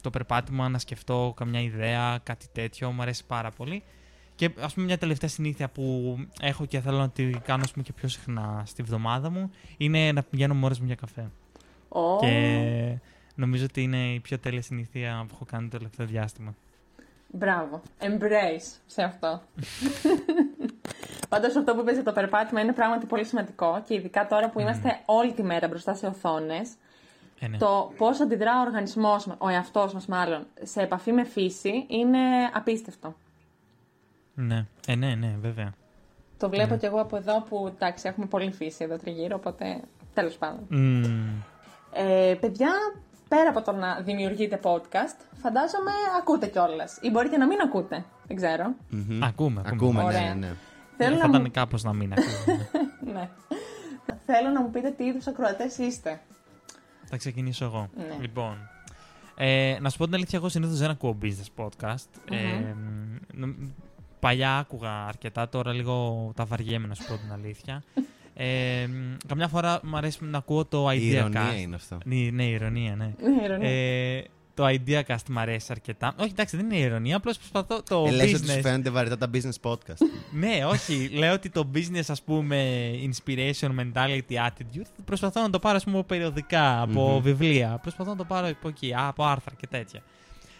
το 0.00 0.10
περπάτημα 0.10 0.68
να 0.68 0.78
σκεφτώ 0.78 1.32
καμιά 1.36 1.60
ιδέα, 1.60 2.20
κάτι 2.22 2.46
τέτοιο. 2.52 2.90
Μου 2.90 3.02
αρέσει 3.02 3.26
πάρα 3.26 3.50
πολύ. 3.50 3.82
Και 4.34 4.50
ας 4.60 4.74
πούμε 4.74 4.86
μια 4.86 4.98
τελευταία 4.98 5.28
συνήθεια 5.28 5.68
που 5.68 6.16
έχω 6.40 6.66
και 6.66 6.80
θέλω 6.80 6.98
να 6.98 7.10
τη 7.10 7.30
κάνω 7.30 7.62
ας 7.64 7.70
πούμε, 7.70 7.84
και 7.84 7.92
πιο 7.92 8.08
συχνά 8.08 8.62
στη 8.66 8.82
βδομάδα 8.82 9.30
μου 9.30 9.50
είναι 9.76 10.12
να 10.12 10.22
πηγαίνω 10.22 10.54
μόνος 10.54 10.78
μου 10.78 10.86
για 10.86 10.94
καφέ. 10.94 11.30
Ω, 11.88 12.18
Και 12.20 12.98
νομίζω 13.34 13.64
ότι 13.64 13.82
είναι 13.82 14.12
η 14.12 14.20
πιο 14.20 14.38
τέλεια 14.38 14.62
συνήθεια 14.62 15.24
που 15.28 15.34
έχω 15.34 15.44
κάνει 15.44 15.68
το 15.68 15.76
τελευταίο 15.76 16.06
διάστημα. 16.06 16.54
Μπράβο. 17.36 17.82
Embrace 18.00 18.78
σε 18.86 19.02
αυτό. 19.02 19.42
Πάντω 21.34 21.46
αυτό 21.46 21.74
που 21.74 21.80
είπες 21.80 21.94
για 21.94 22.02
το 22.04 22.12
περπάτημα 22.12 22.60
είναι 22.60 22.72
πράγματι 22.72 23.06
πολύ 23.06 23.24
σημαντικό 23.24 23.82
και 23.86 23.94
ειδικά 23.94 24.26
τώρα 24.26 24.50
που 24.50 24.60
είμαστε 24.60 24.98
όλη 25.04 25.32
τη 25.32 25.42
μέρα 25.42 25.68
μπροστά 25.68 25.94
σε 25.94 26.06
οθόνες. 26.06 26.72
Ε, 27.40 27.48
ναι. 27.48 27.56
Το 27.56 27.92
πώς 27.96 28.20
αντιδρά 28.20 28.58
ο 28.58 28.60
οργανισμός, 28.60 29.26
ο 29.38 29.48
εαυτός 29.48 29.92
μας 29.94 30.06
μάλλον, 30.06 30.46
σε 30.62 30.82
επαφή 30.82 31.12
με 31.12 31.24
φύση 31.24 31.84
είναι 31.88 32.18
απίστευτο. 32.52 33.14
ναι. 34.34 34.66
Ε, 34.86 34.94
ναι, 34.94 35.14
ναι, 35.14 35.36
βέβαια. 35.40 35.72
Το 36.38 36.48
βλέπω 36.48 36.76
κι 36.76 36.86
εγώ 36.86 37.00
από 37.00 37.16
εδώ 37.16 37.40
που 37.48 37.72
εντάξει, 37.74 38.08
έχουμε 38.08 38.26
πολύ 38.26 38.52
φύση 38.52 38.84
εδώ 38.84 38.96
τριγύρω, 38.96 39.36
οπότε 39.36 39.80
τέλος 40.14 40.36
πάντων. 40.36 40.66
Μμμ. 40.68 41.28
Ε, 41.92 42.34
παιδιά, 42.40 42.70
πέρα 43.28 43.48
από 43.48 43.62
το 43.62 43.72
να 43.72 44.00
δημιουργείτε 44.00 44.60
podcast, 44.62 45.18
φαντάζομαι 45.42 45.90
ακούτε 46.20 46.46
κιόλας. 46.46 46.98
Ή 47.00 47.10
μπορεί 47.10 47.28
και 47.28 47.36
να 47.36 47.46
μην 47.46 47.60
ακούτε. 47.60 48.04
Δεν 48.26 48.36
ξέρω. 48.36 48.74
Μμμ. 48.88 49.24
Ακούμε, 49.24 49.60
ακούμε. 49.60 49.60
Ακούμε, 49.64 50.02
ναι, 50.02 50.08
Ωραία. 50.08 50.34
ναι, 50.34 50.34
ναι. 50.34 50.52
Θέλω 50.96 51.16
θα 51.16 51.22
να, 51.22 51.28
ήταν 51.28 51.40
μου... 51.42 51.50
κάπως 51.50 51.82
να 51.82 51.92
μην 51.92 52.12
ακούμε. 52.16 52.68
ναι. 53.12 53.28
Θέλω 54.26 54.50
να 54.50 54.60
μου 54.62 54.70
πείτε 54.70 54.90
τι 54.90 55.04
είδους 55.04 55.26
ακροατές 55.26 55.78
είστε. 55.78 56.20
θα 57.04 57.16
ξεκινήσω 57.16 57.64
εγώ. 57.64 57.88
Ναι. 57.96 58.16
Λοιπόν, 58.20 58.56
ε, 59.36 59.76
να 59.80 59.88
σου 59.90 59.98
πω 59.98 60.04
την 60.04 60.14
αλήθεια, 60.14 60.38
εγώ 60.38 60.48
συνήθως 60.48 60.78
δεν 60.78 60.90
ακούω 60.90 61.18
business 61.22 61.64
podcast. 61.64 62.08
Ε, 62.30 62.74
νο- 63.34 63.54
παλιά 64.20 64.56
άκουγα 64.58 65.04
αρκετά, 65.06 65.48
τώρα 65.48 65.72
λίγο 65.72 66.30
τα 66.36 66.44
βαριέμαι 66.44 66.86
να 66.86 66.94
σου 66.94 67.04
πω 67.08 67.14
την 67.16 67.32
αλήθεια. 67.32 67.82
Ε, 68.34 68.88
καμιά 69.28 69.48
φορά 69.48 69.80
μου 69.82 69.96
αρέσει 69.96 70.18
να 70.24 70.38
ακούω 70.38 70.64
το 70.64 70.90
Η 70.90 70.96
Ideacast. 70.98 71.02
ηρωνία 71.14 71.58
είναι 71.60 71.74
αυτό. 71.74 71.98
Ναι, 72.04 72.16
ναι, 72.32 72.44
ηρωνία, 72.44 72.96
ναι. 72.96 73.12
Ναι, 73.20 73.44
ηρωνία. 73.44 73.68
Ε, 73.70 74.24
το 74.54 74.66
Ideacast 74.66 75.28
μου 75.30 75.38
αρέσει 75.40 75.66
αρκετά. 75.70 76.14
Όχι, 76.18 76.30
εντάξει, 76.30 76.56
δεν 76.56 76.64
είναι 76.70 76.76
ηρωνία, 76.76 77.16
απλώς 77.16 77.36
προσπαθώ 77.38 77.82
το 77.82 78.04
Ε, 78.06 78.10
λες 78.10 78.34
ότι 78.34 78.46
σου 78.46 78.52
business. 78.56 78.60
φαίνονται 78.62 78.90
βαρετά 78.90 79.18
τα 79.18 79.30
business 79.34 79.70
podcast. 79.70 79.98
ναι, 80.40 80.64
όχι. 80.66 81.08
λέω 81.08 81.32
ότι 81.32 81.48
το 81.50 81.70
business, 81.74 82.04
ας 82.08 82.22
πούμε, 82.22 82.90
inspiration, 83.10 83.70
mentality, 83.80 84.34
attitude, 84.48 84.86
προσπαθώ 85.04 85.40
να 85.42 85.50
το 85.50 85.58
πάρω, 85.58 85.76
ας 85.76 85.84
πούμε, 85.84 86.02
περιοδικά, 86.02 86.80
από 86.82 87.10
Μμμ. 87.10 87.22
βιβλία. 87.22 87.78
Προσπαθώ 87.82 88.10
να 88.10 88.16
το 88.16 88.24
πάρω 88.24 88.46
από 88.48 88.68
εκεί, 88.68 88.94
από 88.96 89.24
άρθρα 89.24 89.54
και 89.54 89.66
τέτοια. 89.66 90.02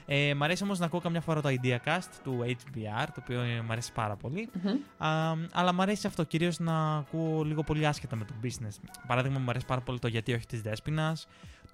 Ε, 0.06 0.34
μ' 0.34 0.42
αρέσει 0.42 0.62
όμως 0.62 0.78
να 0.78 0.86
ακούω 0.86 1.00
καμιά 1.00 1.20
φορά 1.20 1.40
το 1.40 1.48
Ideacast 1.48 2.08
του 2.24 2.38
HBR, 2.46 3.06
το 3.14 3.20
οποίο 3.22 3.40
ε, 3.40 3.62
μ' 3.66 3.70
αρέσει 3.72 3.92
πάρα 3.92 4.16
πολύ. 4.16 4.48
Μμμ. 4.62 5.06
Α, 5.08 5.34
αλλά 5.52 5.72
μου 5.74 5.82
αρέσει 5.82 6.06
αυτό 6.06 6.24
κυρίως 6.24 6.58
να 6.58 6.96
ακούω 6.96 7.42
λίγο 7.42 7.62
πολύ 7.62 7.86
άσχετα 7.86 8.16
με 8.16 8.24
το 8.24 8.34
business. 8.42 8.74
Παράδειγμα, 9.06 9.38
μου 9.38 9.50
αρέσει 9.50 9.66
πάρα 9.66 9.80
πολύ 9.80 9.98
το 9.98 10.08
Γιατί 10.08 10.32
όχι 10.32 10.46
της 10.46 10.60
Δέσποινα. 10.62 11.16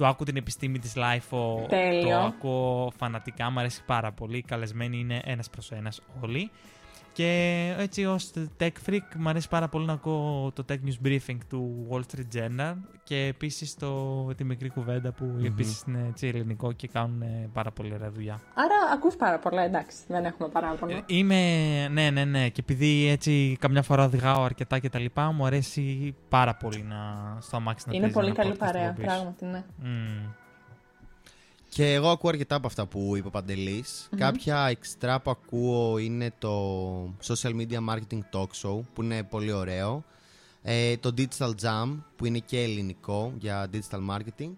Το 0.00 0.06
άκου 0.06 0.24
την 0.24 0.36
επιστήμη 0.36 0.78
της 0.78 0.92
LIFO. 0.96 1.68
Τέλειο. 1.68 2.08
Το 2.08 2.16
ακούω 2.16 2.92
φανατικά, 2.96 3.50
μου 3.50 3.58
αρέσει 3.58 3.84
πάρα 3.84 4.12
πολύ. 4.12 4.36
Οι 4.36 4.42
καλεσμένοι 4.42 4.98
είναι 4.98 5.20
ένας 5.24 5.50
προς 5.50 5.72
ένας 5.72 6.00
όλοι. 6.20 6.50
Και 7.20 7.74
έτσι 7.78 8.04
ως 8.04 8.30
tech 8.60 8.70
freak 8.86 8.98
μου 9.16 9.28
αρέσει 9.28 9.48
πάρα 9.48 9.68
πολύ 9.68 9.86
να 9.86 9.92
ακούω 9.92 10.52
το 10.54 10.64
Tech 10.68 10.74
News 10.74 11.06
Briefing 11.06 11.36
του 11.48 11.86
Wall 11.90 12.00
Street 12.00 12.36
Journal 12.38 12.74
και 13.04 13.16
επίσης 13.16 13.74
το, 13.74 14.24
τη 14.34 14.44
μικρή 14.44 14.68
κουβέντα 14.70 15.12
που 15.12 15.24
Μμμ. 15.24 15.44
επίσης 15.44 15.82
είναι 15.86 16.06
έτσι 16.08 16.26
ελληνικό 16.26 16.72
και 16.72 16.88
κάνουν 16.88 17.22
ε, 17.22 17.48
πάρα 17.52 17.70
πολύ 17.70 17.92
ωραία 17.94 18.10
δουλειά. 18.10 18.40
Άρα 18.54 18.74
ακούς 18.92 19.16
πάρα 19.16 19.38
πολλά, 19.38 19.62
εντάξει, 19.62 19.96
δεν 20.08 20.24
έχουμε 20.24 20.48
παράπονο. 20.48 20.92
Ε, 20.92 21.02
Είμαι, 21.06 21.88
ναι, 21.88 22.10
ναι, 22.10 22.24
ναι. 22.24 22.48
Και 22.48 22.60
επειδή 22.60 23.08
έτσι 23.08 23.56
καμιά 23.60 23.82
φορά 23.82 24.04
οδηγάω 24.04 24.42
αρκετά 24.42 24.78
και 24.78 24.88
τα 24.88 24.98
λοιπά, 24.98 25.32
μου 25.32 25.46
αρέσει 25.46 26.14
πάρα 26.28 26.54
πολύ 26.54 26.82
να 26.82 26.96
στο 27.40 27.56
αμάξι 27.56 27.84
να 27.88 27.94
είναι 27.96 28.00
παίζει 28.10 28.18
πολύ 28.18 28.28
ένα 28.28 28.36
καλή 28.42 28.52
podcast 28.54 28.58
παρέα, 28.58 28.88
από 28.90 29.00
πίσω. 29.00 29.06
πράγματι, 29.06 29.44
ναι. 29.44 29.64
Μμμ. 29.82 30.26
Και 31.70 31.92
εγώ 31.92 32.10
ακούω 32.10 32.30
αρκετά 32.30 32.54
από 32.54 32.66
αυτά 32.66 32.86
που 32.86 33.16
είπε 33.16 33.26
ο 33.26 33.30
παντελης 33.30 34.08
Κάποια 34.16 34.66
εξτρά 34.70 35.20
που 35.20 35.30
ακούω 35.30 35.98
είναι 35.98 36.32
το 36.38 37.02
Social 37.04 37.50
Media 37.60 37.78
Marketing 37.88 38.20
Talk 38.32 38.48
Show 38.62 38.80
που 38.92 39.02
είναι 39.02 39.22
πολύ 39.22 39.52
ωραίο. 39.52 40.04
Ε, 40.62 40.96
το 40.96 41.14
Digital 41.16 41.50
Jam 41.62 41.98
που 42.16 42.26
είναι 42.26 42.38
και 42.38 42.60
ελληνικό 42.62 43.32
για 43.38 43.68
digital 43.72 44.00
marketing. 44.10 44.50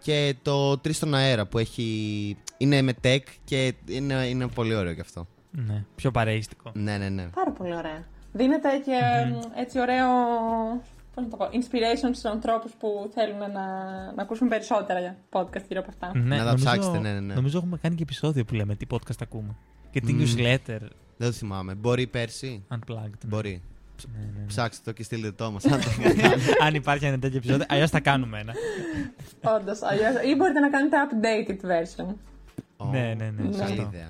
Και 0.00 0.34
το 0.42 0.72
3 0.72 0.92
στον 0.92 1.14
αέρα 1.14 1.46
που 1.46 1.58
έχει, 1.58 2.36
είναι 2.58 2.82
με 2.82 2.94
tech 3.02 3.22
και 3.44 3.74
είναι, 3.86 4.14
είναι 4.14 4.46
πολύ 4.46 4.74
ωραίο 4.74 4.94
κι 4.94 5.00
αυτό. 5.00 5.26
Ναι, 5.50 5.84
πιο 5.94 6.10
παρεΐστικο. 6.10 6.70
Ναι, 6.74 6.98
ναι, 6.98 7.08
ναι. 7.08 7.28
Πάρα 7.34 7.50
πολύ 7.50 7.74
ωραία. 7.74 8.06
Δίνεται 8.32 8.68
και 8.84 8.98
έτσι 9.60 9.80
ωραίο 9.80 10.06
πώς 11.20 11.24
να 11.24 11.30
το 11.30 11.36
πω, 11.36 11.58
inspiration 11.58 12.10
στους 12.12 12.24
ανθρώπους 12.24 12.72
που 12.78 13.10
θέλουν 13.14 13.38
να, 13.38 13.52
να 14.12 14.22
ακούσουν 14.22 14.48
περισσότερα 14.48 15.00
για 15.00 15.16
podcast 15.30 15.62
γύρω 15.68 15.80
από 15.80 15.90
αυτά. 15.90 16.18
Ναι, 16.18 16.36
Να 16.36 16.44
τα 16.44 16.54
ψάξετε, 16.54 16.98
ναι, 16.98 17.12
ναι, 17.12 17.20
ναι. 17.20 17.34
Νομίζω 17.34 17.58
έχουμε 17.58 17.78
κάνει 17.82 17.94
και 17.94 18.02
επεισόδιο 18.02 18.44
που 18.44 18.54
λέμε 18.54 18.74
τι 18.74 18.86
podcast 18.90 19.20
ακούμε. 19.22 19.54
Και 19.90 20.00
τι 20.00 20.12
Μμμ. 20.12 20.22
newsletter 20.24 20.78
Δεν 21.16 21.28
το 21.28 21.32
θυμάμαι. 21.32 21.74
Μπορεί 21.74 22.06
πέρσι; 22.06 22.64
unplugged. 22.74 22.94
ναι. 22.94 23.26
Μπορεί. 23.26 23.62
Ναι, 24.14 24.18
ναι, 24.20 24.38
ναι. 24.40 24.46
Ψάξτε 24.46 24.82
το 24.84 24.92
και 24.92 25.02
στείλτε 25.02 25.32
το 25.32 25.44
όμως. 25.44 25.64
αν 25.64 25.80
το 25.80 25.86
Αν 26.66 26.74
υπάρχει 26.74 27.04
ένα 27.04 27.18
τέτοιο 27.18 27.36
επεισόδιο, 27.36 27.66
αλλιώς 27.68 27.90
θα 27.90 28.00
κάνουμε 28.00 28.38
ένα. 28.40 28.52
Όντως, 29.56 29.82
αλλιώς- 29.82 30.22
ή 30.32 30.34
μπορείτε 30.36 30.60
να 30.60 30.70
κάνετε 30.70 30.96
updated 31.08 31.60
version. 31.70 32.14
Ναι, 32.90 33.14
ναι, 33.18 33.24
ναι, 33.30 33.42
Καλή 33.42 33.54
σωστό. 33.56 33.72
ιδέα. 33.82 34.08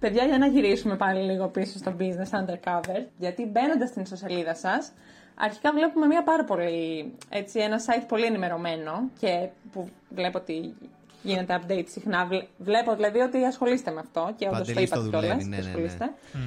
Παιδιά, 0.00 0.24
για 0.24 0.38
να 0.38 0.46
γυρίσουμε 0.46 0.96
πάλι 0.96 1.20
λίγο 1.22 1.48
πίσω 1.48 1.78
στο 1.78 1.94
business 1.98 2.38
undercover, 2.40 3.02
γιατί 3.18 3.46
μπαίνοντας 3.46 3.88
στην 3.88 4.02
ιστοσελίδα 4.02 4.54
σας, 4.54 4.92
αρχικά 5.34 5.72
βλέπουμε 5.72 6.06
μια 6.06 6.22
πάρα 6.22 6.44
πολύ, 6.44 7.12
έτσι, 7.28 7.58
ένα 7.60 7.78
site 7.78 8.04
πολύ 8.08 8.24
ενημερωμένο 8.24 8.92
και 9.20 9.48
που 9.72 9.88
βλέπω 10.08 10.38
ότι 10.38 10.74
γίνεται 11.22 11.60
update 11.62 11.84
συχνά. 11.88 12.26
Βλέ- 12.26 12.46
Βλέπω 12.58 12.94
δηλαδή 12.94 13.18
ότι 13.18 13.44
ασχολείστε 13.44 13.90
με 13.90 14.00
αυτό 14.00 14.32
και 14.36 14.46
όντως 14.46 14.58
το 14.58 14.64
Παντελής 14.66 14.90
το 14.90 15.00
είπατε 15.00 15.16
δουλεύει, 15.16 15.26
κιόλας, 15.26 15.46
ναι, 15.46 15.56
ότι 15.56 15.56
ναι, 15.56 15.62
ναι. 15.62 15.68
ασχολείστε. 15.68 16.04
Μμ. 16.32 16.40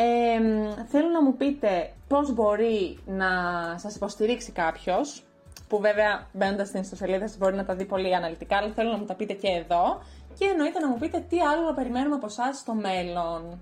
Ε, 0.00 0.40
μ, 0.40 0.86
θέλω 0.88 1.08
να 1.08 1.22
μου 1.22 1.36
πείτε 1.36 1.90
πώς 2.08 2.34
μπορεί 2.34 2.98
να 3.06 3.26
σας 3.76 3.94
υποστηρίξει 3.96 4.52
κάποιος, 4.52 5.22
που 5.68 5.80
βέβαια 5.80 6.26
μπαίνοντας 6.32 6.68
στην 6.68 6.80
ιστοσελίδα 6.80 7.28
σας 7.28 7.38
μπορεί 7.38 7.54
να 7.56 7.64
τα 7.64 7.74
δει 7.74 7.84
πολύ 7.84 8.14
αναλυτικά, 8.14 8.56
αλλά 8.56 8.72
θέλω 8.74 8.90
να 8.90 8.96
μου 8.98 9.04
τα 9.04 9.14
πείτε 9.14 9.32
και 9.32 9.48
εδώ. 9.48 10.02
Και 10.38 10.44
εννοείται 10.44 10.78
να 10.80 10.88
μου 10.88 10.98
πείτε 10.98 11.24
τι 11.28 11.40
άλλο 11.40 11.62
να 11.62 11.74
περιμένουμε 11.74 12.14
από 12.14 12.26
εσάς 12.26 12.58
στο 12.58 12.74
μέλλον. 12.74 13.58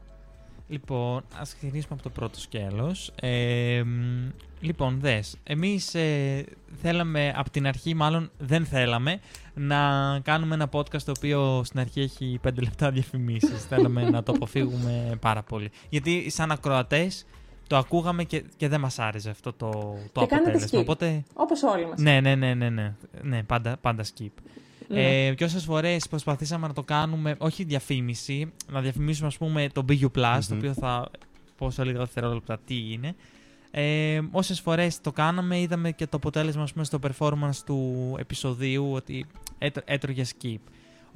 Λοιπόν, 0.68 1.24
ας 1.40 1.54
ξεκινήσουμε 1.54 1.94
από 1.94 2.02
το 2.02 2.10
πρώτο 2.10 2.40
σκέλος. 2.40 3.12
Ε, 3.20 3.82
μ, 3.86 4.30
λοιπόν, 4.60 5.00
δες. 5.00 5.36
Εμείς 5.42 5.94
ε, 5.94 6.44
θέλαμε, 6.82 7.32
από 7.36 7.50
την 7.50 7.66
αρχή 7.66 7.94
μάλλον 7.94 8.30
δεν 8.38 8.66
θέλαμε, 8.66 9.20
να 9.54 9.78
κάνουμε 10.22 10.54
ένα 10.54 10.68
podcast 10.72 11.02
το 11.02 11.12
οποίο 11.16 11.62
στην 11.64 11.80
αρχή 11.80 12.00
έχει 12.00 12.40
5 12.48 12.50
λεπτά 12.62 12.90
διαφημίσεις. 12.90 13.64
θέλαμε 13.68 14.10
να 14.10 14.22
το 14.22 14.32
αποφύγουμε 14.32 15.18
πάρα 15.20 15.42
πολύ. 15.42 15.70
Γιατί 15.88 16.30
σαν 16.30 16.50
ακροατές 16.50 17.26
το 17.66 17.76
ακούγαμε 17.76 18.24
και, 18.24 18.44
και 18.56 18.68
δεν 18.68 18.80
μας 18.80 18.98
άρεσε 18.98 19.30
αυτό 19.30 19.52
το, 19.52 19.70
το 20.12 20.20
Και 20.20 20.26
κάνετε 20.26 20.50
αποτέλεσμα. 20.50 20.78
skip. 20.78 20.82
Οπότε, 20.82 21.22
Όπως 21.34 21.62
όλοι 21.62 21.86
μας. 21.86 21.98
ναι, 22.00 22.20
ναι, 22.20 22.34
ναι, 22.34 22.54
ναι, 22.54 22.68
ναι, 22.68 22.94
ναι 23.22 23.42
πάντα, 23.42 23.76
πάντα 23.80 24.04
skip. 24.04 24.32
Ναι. 24.88 25.26
Ε, 25.26 25.34
και 25.34 25.44
όσε 25.44 25.58
φορές 25.58 26.08
προσπαθήσαμε 26.08 26.66
να 26.66 26.72
το 26.72 26.82
κάνουμε, 26.82 27.34
όχι 27.38 27.64
διαφήμιση, 27.64 28.52
να 28.72 28.80
διαφημίσουμε 28.80 29.26
ας 29.26 29.36
πούμε 29.36 29.68
το 29.72 29.84
BU 29.88 30.06
Plus, 30.16 30.38
το 30.48 30.54
οποίο 30.54 30.74
θα 30.74 31.10
πόσο 31.56 31.84
λίγα 31.84 31.98
δευτερόλεπτα 31.98 32.58
τι 32.66 32.92
είναι. 32.92 33.14
Ε, 33.70 34.20
όσες 34.30 34.60
φορές 34.60 35.00
το 35.00 35.12
κάναμε 35.12 35.60
είδαμε 35.60 35.90
και 35.90 36.06
το 36.06 36.16
αποτέλεσμα 36.16 36.62
ας 36.62 36.72
πούμε, 36.72 36.84
στο 36.84 36.98
performance 37.02 37.56
του 37.66 38.14
επεισοδίου 38.18 38.92
ότι 38.92 39.26
έτ, 39.58 39.76
έτρωγε 39.84 40.24
skip. 40.24 40.58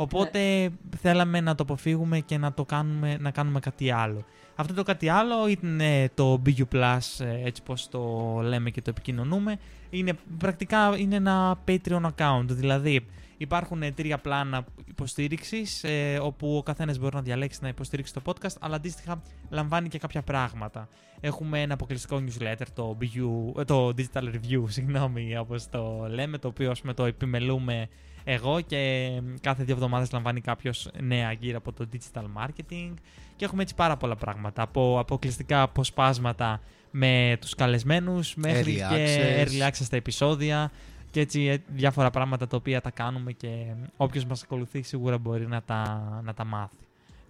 Οπότε 0.00 0.70
θέλαμε 1.00 1.40
να 1.40 1.54
το 1.54 1.62
αποφύγουμε 1.62 2.20
και 2.20 2.38
να 2.38 2.52
το 2.52 2.64
κάνουμε, 2.64 3.16
να 3.20 3.30
κάνουμε 3.30 3.60
κάτι 3.60 3.90
άλλο. 3.90 4.24
Αυτό 4.54 4.74
το 4.74 4.82
κάτι 4.82 5.08
άλλο 5.08 5.34
είναι 5.48 6.10
το 6.14 6.42
BU 6.46 6.62
Plus, 6.72 7.24
ε, 7.24 7.46
έτσι 7.46 7.62
πως 7.62 7.88
το 7.88 8.00
λέμε 8.42 8.70
και 8.70 8.82
το 8.82 8.90
επικοινωνούμε. 8.90 9.58
Είναι, 9.90 10.12
πρακτικά 10.38 10.96
είναι 10.98 11.16
ένα 11.16 11.58
Patreon 11.68 12.08
account, 12.16 12.46
δηλαδή 12.48 13.06
υπάρχουν 13.36 13.94
τρία 13.94 14.18
πλάνα 14.18 14.64
υποστήριξης, 14.84 15.84
ε, 15.84 16.18
όπου 16.22 16.56
ο 16.56 16.62
καθένας 16.62 16.98
μπορεί 16.98 17.14
να 17.14 17.22
διαλέξει 17.22 17.58
να 17.62 17.68
υποστηρίξει 17.68 18.12
το 18.12 18.22
podcast, 18.24 18.56
αλλά 18.60 18.76
αντίστοιχα 18.76 19.22
λαμβάνει 19.50 19.88
και 19.88 19.98
κάποια 19.98 20.22
πράγματα. 20.22 20.88
Έχουμε 21.20 21.62
ένα 21.62 21.74
αποκλειστικό 21.74 22.22
newsletter, 22.26 22.66
το, 22.74 22.96
BU, 23.00 23.60
ε, 23.60 23.64
το 23.64 23.94
Digital 23.96 24.22
Review, 24.22 24.62
συγγνώμη, 24.76 25.36
όπως 25.38 25.68
το 25.68 26.06
λέμε, 26.10 26.38
το 26.38 26.48
οποίο 26.48 26.74
πούμε, 26.80 26.94
το 26.94 27.04
επιμελούμε 27.04 27.88
εγώ 28.30 28.60
και 28.60 29.10
κάθε 29.40 29.64
δύο 29.64 29.74
εβδομάδες 29.74 30.12
λαμβάνει 30.12 30.40
κάποιος 30.40 30.88
νέα 31.00 31.32
γύρω 31.32 31.56
από 31.56 31.72
το 31.72 31.88
digital 31.92 32.24
marketing 32.24 32.94
και 33.36 33.44
έχουμε 33.44 33.62
έτσι 33.62 33.74
πάρα 33.74 33.96
πολλά 33.96 34.16
πράγματα 34.16 34.62
από 34.62 34.98
αποκλειστικά 34.98 35.62
αποσπάσματα 35.62 36.60
με 36.90 37.36
τους 37.40 37.54
καλεσμένους 37.54 38.34
μέχρι 38.34 38.82
Early 38.82 38.94
και 38.94 39.44
access. 39.44 39.48
early 39.48 39.68
access 39.68 39.84
στα 39.84 39.96
επεισόδια 39.96 40.70
και 41.10 41.20
έτσι 41.20 41.44
ε, 41.44 41.56
διάφορα 41.66 42.10
πράγματα 42.10 42.46
τα 42.46 42.56
οποία 42.56 42.80
τα 42.80 42.90
κάνουμε 42.90 43.32
και 43.32 43.74
όποιος 43.96 44.24
μας 44.24 44.42
ακολουθεί 44.42 44.82
σίγουρα 44.82 45.18
μπορεί 45.18 45.46
να 45.46 45.62
τα, 45.62 46.20
να 46.24 46.34
τα 46.34 46.44
μάθει. 46.44 46.76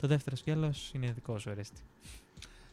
Το 0.00 0.06
δεύτερο 0.06 0.36
σκέλος 0.36 0.90
είναι 0.94 1.12
δικό 1.14 1.38
σου, 1.38 1.50
Ερέστη. 1.50 1.80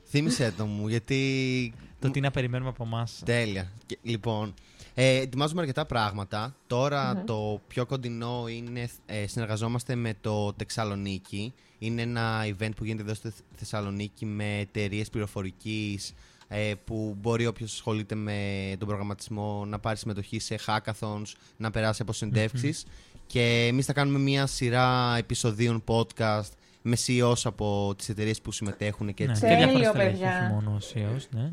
Θύμισε 0.10 0.54
το 0.58 0.66
μου, 0.66 0.88
γιατί. 0.88 1.74
Το 2.00 2.12
τι 2.12 2.20
να 2.20 2.32
περιμένουμε 2.32 2.70
από 2.70 2.84
εμάς. 2.84 3.22
Τέλεια. 3.26 3.72
Και, 3.86 3.98
λοιπόν, 4.02 4.54
ε, 4.94 5.16
ετοιμάζουμε 5.16 5.62
αρκετά 5.62 5.86
πράγματα. 5.86 6.56
Τώρα 6.68 7.24
το 7.26 7.62
πιο 7.68 7.86
κοντινό 7.86 8.46
είναι. 8.48 8.90
Ε, 9.06 9.28
συνεργαζόμαστε 9.28 9.96
με 9.96 10.14
το 10.22 10.54
Τεξαλονίκη. 10.54 11.54
Είναι 11.80 12.02
ένα 12.02 12.46
event 12.46 12.72
που 12.76 12.86
γίνεται 12.86 13.04
εδώ 13.04 13.14
στη 13.14 13.32
Θεσσαλονίκη 13.56 14.26
με 14.26 14.58
εταιρείες 14.58 15.10
πληροφορικής 15.10 16.14
ε, 16.48 16.74
που 16.86 17.18
μπορεί 17.22 17.46
όποιος 17.46 17.74
ασχολείται 17.74 18.16
με 18.16 18.40
τον 18.80 18.88
προγραμματισμό 18.88 19.66
να 19.66 19.80
πάρει 19.80 19.98
συμμετοχή 19.98 20.40
σε 20.40 20.60
hackathons, 20.66 21.32
να 21.58 21.72
περάσει 21.72 22.02
από 22.02 22.14
συνεντεύξεις. 22.14 22.86
Και 23.28 23.66
εμείς 23.68 23.86
θα 23.86 23.94
κάνουμε 23.94 24.20
μια 24.20 24.46
σειρά 24.46 25.16
επεισοδίων 25.18 25.84
podcast 25.88 26.52
με 26.88 26.98
CEOs 27.08 27.42
από 27.44 27.94
τις 27.98 28.10
εταιρείες 28.10 28.42
που 28.42 28.52
συμμετέχουν 28.52 29.14
και 29.14 29.26
Ναι, 29.26 29.32
έτσι. 29.32 29.44
και 29.44 29.48
Τέλειο, 29.48 29.68
διάφορα 29.80 29.90
στελέχη, 29.90 30.12
παιδιά. 30.12 30.40
όχι 30.44 30.54
μόνο 30.54 30.72
ο 30.72 30.80
CEOs, 30.94 31.22
ναι. 31.30 31.52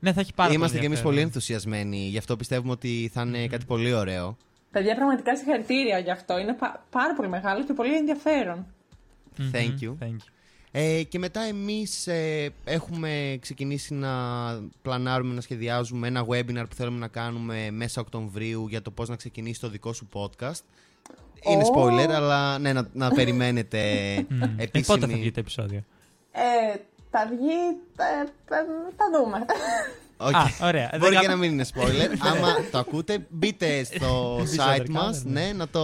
Ναι, 0.00 0.12
θα 0.12 0.20
έχει 0.20 0.34
πάρα 0.34 0.52
Είμαστε 0.52 0.78
κι 0.78 0.84
εμείς 0.84 0.98
ενδιαφέρον. 0.98 1.12
πολύ 1.12 1.20
ενθουσιασμένοι, 1.20 1.96
γι' 2.08 2.18
αυτό 2.18 2.36
πιστεύουμε 2.36 2.72
ότι 2.72 3.10
θα 3.12 3.22
είναι 3.22 3.46
κάτι 3.46 3.64
πολύ 3.64 3.92
ωραίο. 3.92 4.36
Παιδιά, 4.70 4.94
πραγματικά 4.94 5.36
συγχαρητήρια 5.36 5.98
γι' 5.98 6.10
αυτό. 6.10 6.38
Είναι 6.38 6.52
πα- 6.54 6.84
πάρα 6.90 7.14
πολύ 7.14 7.28
μεγάλο 7.28 7.64
και 7.64 7.72
πολύ 7.72 7.96
ενδιαφέρον. 7.96 8.66
Μμμ, 9.38 9.50
Thank 9.52 9.82
you. 9.84 9.94
thank 10.04 10.06
you. 10.10 10.28
Ε, 10.76 11.02
και 11.02 11.18
μετά 11.18 11.40
εμείς 11.40 12.06
ε, 12.06 12.50
έχουμε 12.64 13.38
ξεκινήσει 13.40 13.94
να 13.94 14.10
πλανάρουμε, 14.82 15.34
να 15.34 15.40
σχεδιάζουμε 15.40 16.06
ένα 16.08 16.24
webinar 16.28 16.64
που 16.68 16.74
θέλουμε 16.74 16.98
να 16.98 17.08
κάνουμε 17.08 17.70
μέσα 17.70 18.00
Οκτωβρίου 18.00 18.66
για 18.68 18.82
το 18.82 18.90
πώς 18.90 19.08
να 19.08 19.16
ξεκινήσει 19.16 19.60
το 19.60 19.68
δικό 19.68 19.92
σου 19.92 20.08
podcast. 20.12 20.60
Είναι 21.50 21.62
Ω. 21.62 21.72
spoiler, 21.74 22.08
αλλά 22.10 22.58
ναι, 22.58 22.72
να, 22.72 22.88
να 22.92 23.10
περιμένετε 23.18 23.80
Μμ. 24.28 24.42
Ε, 24.42 24.54
επίσημη... 24.56 24.98
πότε 24.98 25.12
θα 25.12 25.18
βγει 25.18 25.30
το 25.30 25.40
επεισόδιο; 25.40 25.84
Ε, 26.32 26.76
θα 27.10 27.26
βγει. 27.30 27.78
ε, 27.96 28.54
ε, 28.54 28.64
θα 28.96 29.04
δούμε. 29.18 29.44
Οκ. 30.16 30.34
Α, 30.34 30.66
ωραία. 30.66 30.88
Μπορεί 30.98 31.10
Δεν 31.12 31.20
και 31.20 31.26
κα- 31.26 31.32
να 31.32 31.36
μην 31.38 31.52
είναι 31.52 31.64
spoiler. 31.74 32.16
Άμα 32.34 32.48
το 32.70 32.78
ακούτε, 32.78 33.26
μπείτε 33.30 33.84
στο 33.84 34.36
Μπείτε 34.38 34.46
στο 34.52 34.64
site 34.64 34.80
undercover, 34.80 34.88
μας, 34.90 35.24
ναι. 35.24 35.40
ναι, 35.46 35.52
να, 35.52 35.68
το, 35.68 35.82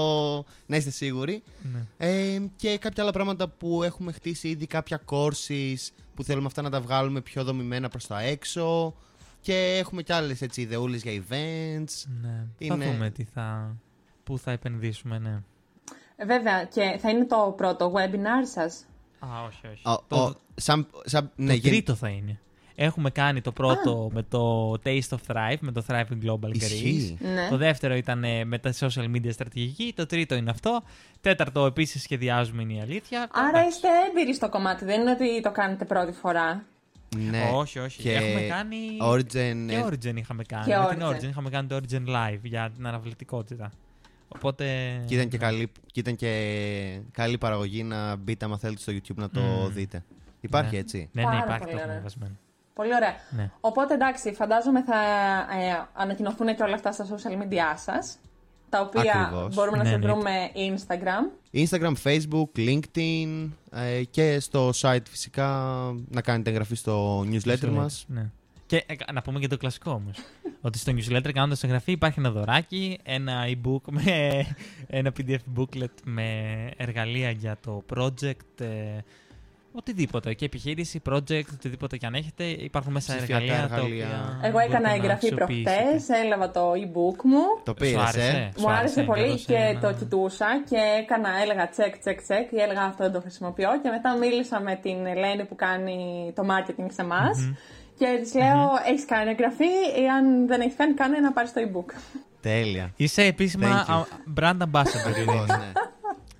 να 0.67 0.77
είστε 0.77 0.91
σίγουροι. 0.91 1.43
Ναι. 1.73 2.07
Ε, 2.09 2.41
και 2.57 2.79
κάποια 2.79 3.03
άλλα 3.03 3.13
πράγματα 3.13 3.49
που 3.49 3.83
έχουμε 3.83 4.13
χτίσει 4.13 4.49
ήδη, 4.49 4.67
κάποια 4.67 5.01
courses 5.11 5.77
που 6.15 6.25
θέλουμε 6.25 6.47
αυτά 6.47 6.63
να 6.63 6.71
τα 6.71 6.81
βγάλουμε 6.81 7.21
πιο 7.21 7.45
δομημένα 7.45 7.89
προς 7.89 8.07
τα 8.07 8.21
έξω. 8.23 8.95
Και 9.41 9.77
έχουμε 9.81 10.03
κι 10.03 10.13
άλλες 10.13 10.43
έτσι 10.43 10.61
ιδεούλες 10.61 11.03
για 11.03 11.13
events. 11.13 12.05
Ναι. 12.23 12.45
Είναι- 12.59 12.85
Θα 12.85 12.91
δούμε 12.93 13.11
τι 13.11 13.25
θα... 13.25 13.77
πού 14.25 14.39
θα 14.39 14.51
επενδύσουμε, 14.51 15.19
ναι. 15.19 15.39
Ε, 16.23 16.25
Βέβαια, 16.25 16.65
και 16.65 16.99
θα 17.01 17.11
είναι 17.11 17.25
το 17.25 17.55
πρώτο 17.57 17.93
webinar 17.97 18.47
σας. 18.55 18.85
Α, 19.19 19.27
όχι, 19.47 19.67
όχι. 19.73 19.83
Ο- 19.89 20.05
το 20.09 20.17
ο- 20.17 20.35
σαν, 20.55 20.87
σαν, 21.05 21.31
ναι, 21.37 21.47
το 21.47 21.53
γεν- 21.53 21.65
τρίτο 21.75 21.95
θα 21.95 22.09
είναι. 22.09 22.39
Έχουμε 22.75 23.11
κάνει 23.11 23.41
το 23.41 23.53
πρώτο 23.53 24.11
με 24.13 24.23
το 24.23 24.71
Taste 24.85 25.09
of 25.11 25.19
Thrive, 25.27 25.57
με 25.61 25.73
το 25.73 25.85
Thriving 25.89 26.25
Global 26.27 26.49
Greece. 26.49 26.55
Ισχύει. 26.55 27.19
Ναι. 27.21 27.49
Το 27.51 27.57
δεύτερο 27.57 27.95
ήταν 27.95 28.25
ε, 28.25 28.45
με 28.45 28.59
τα 28.59 28.73
social 28.79 29.05
media 29.15 29.33
στρατηγική. 29.33 29.93
Το 29.97 30.07
τρίτο 30.07 30.35
είναι 30.35 30.51
αυτό. 30.51 30.81
Τέταρτο 31.21 31.67
επίσης 31.67 32.03
σχεδιάζουμε 32.03 32.63
είναι 32.63 32.73
η 32.73 32.81
αλήθεια. 32.81 33.29
Άρα 33.33 33.49
Εντάξει. 33.49 33.69
είστε 33.69 33.89
έμπειροι 34.09 34.35
στο 34.35 34.49
κομμάτι, 34.49 34.85
δεν 34.85 35.01
είναι 35.01 35.11
ότι 35.11 35.41
το 35.41 35.51
κάνετε 35.51 35.85
πρώτη 35.85 36.13
φορά. 36.13 36.65
Ναι. 37.17 37.51
Όχι, 37.55 37.79
όχι. 37.79 38.03
Και 38.03 38.13
Έχουμε 38.13 38.41
κάνει. 38.41 38.77
Origin, 39.03 39.67
Και 39.69 39.75
ε, 39.77 39.85
Origin 39.87 40.17
είχαμε 40.17 40.43
κάνει. 40.45 40.65
Και 40.65 40.77
με 40.77 40.87
την 40.95 41.03
Origin. 41.07 41.11
Origin 41.25 41.29
είχαμε 41.29 41.51
κάνει 41.51 41.69
το 41.69 41.77
Origin 41.83 42.07
Live 42.09 42.41
για 42.43 42.71
την 42.77 42.87
αναβλητικότητα. 42.87 43.73
Οπότε. 44.37 44.65
Και 45.07 45.15
ήταν 45.15 45.29
και, 45.29 45.39
καλή, 45.39 45.73
και 45.93 46.01
ήταν 46.01 46.17
και 46.17 47.01
καλή 47.13 47.39
παραγωγή 47.39 47.83
να 47.83 48.17
μπείτε 48.17 48.45
άμα 48.45 48.59
θέλετε 48.59 48.81
στο 48.81 48.93
YouTube 48.93 49.15
να 49.17 49.31
το 49.31 49.41
Μμμ. 49.41 49.73
δείτε. 49.73 50.05
Υπάρχει 50.41 50.75
Ναι. 50.75 50.81
έτσι. 50.81 51.09
Ναι, 51.13 51.23
ναι, 51.23 51.29
Πάρα 51.29 51.39
υπάρχει 51.45 51.61
πολύ 51.65 51.71
το 51.73 51.77
έχουμε 51.79 51.91
ωραία. 51.93 52.03
βασμένο. 52.03 52.35
Πολύ 52.75 52.95
ωραία. 52.95 53.15
Ναι. 53.31 53.51
Οπότε 53.61 53.95
εντάξει, 53.95 54.33
φαντάζομαι 54.33 54.83
θα 54.85 54.99
ε, 55.61 55.87
ανακοινωθούν 55.95 56.57
και 56.57 56.63
όλα 56.63 56.75
αυτά 56.75 56.93
στα 56.93 57.07
social 57.07 57.43
media 57.43 57.77
σας. 57.77 58.19
Τα 58.69 58.81
οποία 58.81 59.13
Ακριβώς. 59.13 59.55
μπορούμε 59.55 59.77
να 59.77 59.83
Ναι, 59.83 59.89
σε 59.91 59.97
ναι. 59.97 60.07
βρούμε 60.07 60.31
Instagram. 60.55 61.57
Instagram, 61.59 61.93
Facebook, 62.03 62.49
LinkedIn 62.57 63.49
ε, 63.73 64.03
και 64.05 64.41
στο 64.41 64.71
site 64.81 65.07
φυσικά 65.11 65.47
να 66.09 66.21
κάνετε 66.21 66.51
εγγραφή 66.51 66.75
στο 66.75 67.21
newsletter 67.21 67.69
μας. 67.69 68.05
Ναι. 68.09 68.31
Και 68.71 68.85
ε, 68.87 69.13
να 69.13 69.23
πούμε 69.23 69.39
και 69.39 69.47
το 69.49 69.57
κλασικό 69.57 69.91
όμως. 69.91 70.17
ότι 70.67 70.79
στο 70.79 70.93
newsletter 70.93 71.31
κάνοντας 71.35 71.63
εγγραφή 71.65 71.93
υπάρχει 71.93 72.19
ένα 72.19 72.31
δωράκι, 72.31 72.99
ένα 73.03 73.45
e-book 73.47 73.83
με 73.91 74.47
ένα 74.87 75.13
PDF 75.19 75.59
booklet 75.61 75.95
με 76.05 76.25
εργαλεία 76.77 77.31
για 77.31 77.57
το 77.65 77.83
project. 77.95 78.61
ε, 78.61 78.99
οτιδήποτε. 79.73 80.35
Και 80.35 80.45
επιχείρηση, 80.45 81.01
project, 81.11 81.45
οτιδήποτε 81.55 81.97
και 81.97 82.07
αν 82.07 82.15
έχετε. 82.15 82.45
Υπάρχουν 82.45 82.93
μέσα 82.93 83.17
Ψηφιακά 83.17 83.43
εργαλεία, 83.45 83.69
τα 83.69 83.75
εργαλεία. 83.75 84.07
οποία. 84.07 84.39
Εγώ 84.43 84.53
μπορείτε 84.53 84.73
έκανα 84.77 84.89
να 84.89 84.95
εγγραφή 84.95 85.27
αξιοποιήσετε. 85.33 85.71
προχτές, 85.83 86.09
έλαβα 86.25 86.51
το 86.51 86.73
e-book 86.73 87.23
μου. 87.25 87.43
Το 87.65 87.71
Σου 87.71 87.75
πήρες, 87.75 87.97
άρεσε; 87.97 88.21
ε; 88.21 88.51
Σου 88.59 88.67
Μου 88.67 88.71
άρεσε 88.73 89.03
πολύ 89.03 89.23
έδωσε 89.23 89.45
και 89.47 89.55
ένα- 89.55 89.81
το 89.81 89.93
κοιτούσα 89.95 90.47
και 90.69 90.77
έκανα, 91.01 91.29
έλεγα 91.43 91.69
check, 91.77 91.95
check, 92.09 92.19
check 92.29 92.53
ή 92.53 92.61
έλεγα 92.61 92.83
αυτό 92.83 93.03
δεν 93.05 93.13
το 93.13 93.21
χρησιμοποιώ 93.21 93.69
και 93.83 93.89
μετά 93.89 94.17
μίλησα 94.17 94.61
με 94.61 94.75
την 94.83 95.07
Ελένη 95.07 95.45
που 95.45 95.55
κάνει 95.55 96.33
το 96.35 96.43
marketing 96.51 96.87
σε 96.93 97.03
εμάς 97.03 97.51
και 98.01 98.19
της 98.23 98.35
λέω 98.35 98.69
έχεις 98.87 99.05
κάνει 99.05 99.31
εγγραφή 99.31 100.01
ή 100.03 100.09
αν 100.09 100.47
δεν 100.47 100.61
έχεις 100.61 100.75
κάνει 100.77 100.95
κάνε 100.95 101.19
να 101.19 101.33
πάρεις 101.33 101.53
το 101.53 101.61
e-book. 101.61 101.95
Τέλεια. 102.41 102.93
Είσαι 102.97 103.23
επίσημα 103.23 103.85
Thank 103.87 103.91
you. 103.91 103.95
α, 103.95 104.05
brand 104.41 104.63
ambassador. 104.63 105.09
Ακριβώς, 105.09 105.35
Ειρήνη. 105.35 105.47
ναι. 105.47 105.73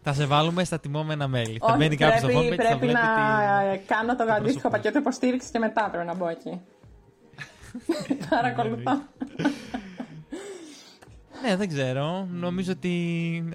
Θα 0.03 0.13
σε 0.13 0.27
βάλουμε 0.27 0.65
στα 0.65 0.79
τιμόμενα 0.81 1.29
μέλη. 1.29 1.59
θα 1.59 1.67
Όχι, 1.67 1.77
μπαίνει 1.77 1.97
κάποιος 1.97 2.19
στο 2.19 2.27
πρέπει, 2.27 2.47
homepage, 2.47 2.57
θα 2.57 2.63
πρέπει 2.63 2.79
βλέπει 2.79 2.93
να 2.93 3.73
τι... 3.73 3.79
κάνω 3.87 4.17
το 4.17 4.25
το 4.25 4.33
αντίστοιχο 4.33 4.45
πρόσωπό 4.45 4.69
πακέτο 4.71 4.99
υποστήριξης 4.99 5.51
και 5.51 5.59
μετά 5.59 5.89
πρέπει 5.93 6.07
να 6.07 6.15
μπω 6.15 6.29
εκεί. 6.29 6.61
Παρακολουθώ. 8.31 9.03
Ναι, 11.43 11.57
δεν 11.57 11.69
ξέρω. 11.69 12.27
Νομίζω 12.31 12.73
ότι 12.73 12.95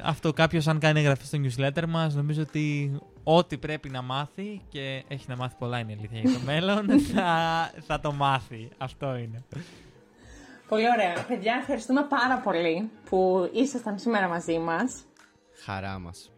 αυτό 0.04 0.34
κάποιος, 0.34 0.68
αν 0.68 0.80
κάνει 0.80 1.00
εγγραφή 1.00 1.26
στο 1.26 1.38
newsletter 1.44 1.84
μας, 1.88 2.16
νομίζω 2.16 2.42
ότι 2.42 2.92
ό,τι 3.28 3.58
πρέπει 3.58 3.90
να 3.90 4.02
μάθει 4.02 4.62
και 4.70 5.04
έχει 5.08 5.26
να 5.28 5.36
μάθει 5.36 5.56
πολλά 5.60 5.80
είναι 5.80 5.92
η 5.92 5.96
αλήθεια 6.00 6.20
για 6.20 6.40
το 6.40 6.46
μέλλον, 6.46 7.00
θα, 7.14 7.72
θα 7.88 8.00
το 8.00 8.12
μάθει. 8.12 8.70
Αυτό 8.78 9.16
είναι. 9.16 9.44
Πολύ 10.68 10.86
ωραία. 10.90 11.26
Παιδιά, 11.28 11.58
ευχαριστούμε 11.60 12.04
πάρα 12.04 12.38
πολύ 12.38 12.90
που 13.10 13.50
ήσασταν 13.54 14.00
σήμερα 14.00 14.28
μαζί 14.28 14.60
μας. 14.60 15.04
Χαρά 15.64 16.00
μας. 16.00 16.32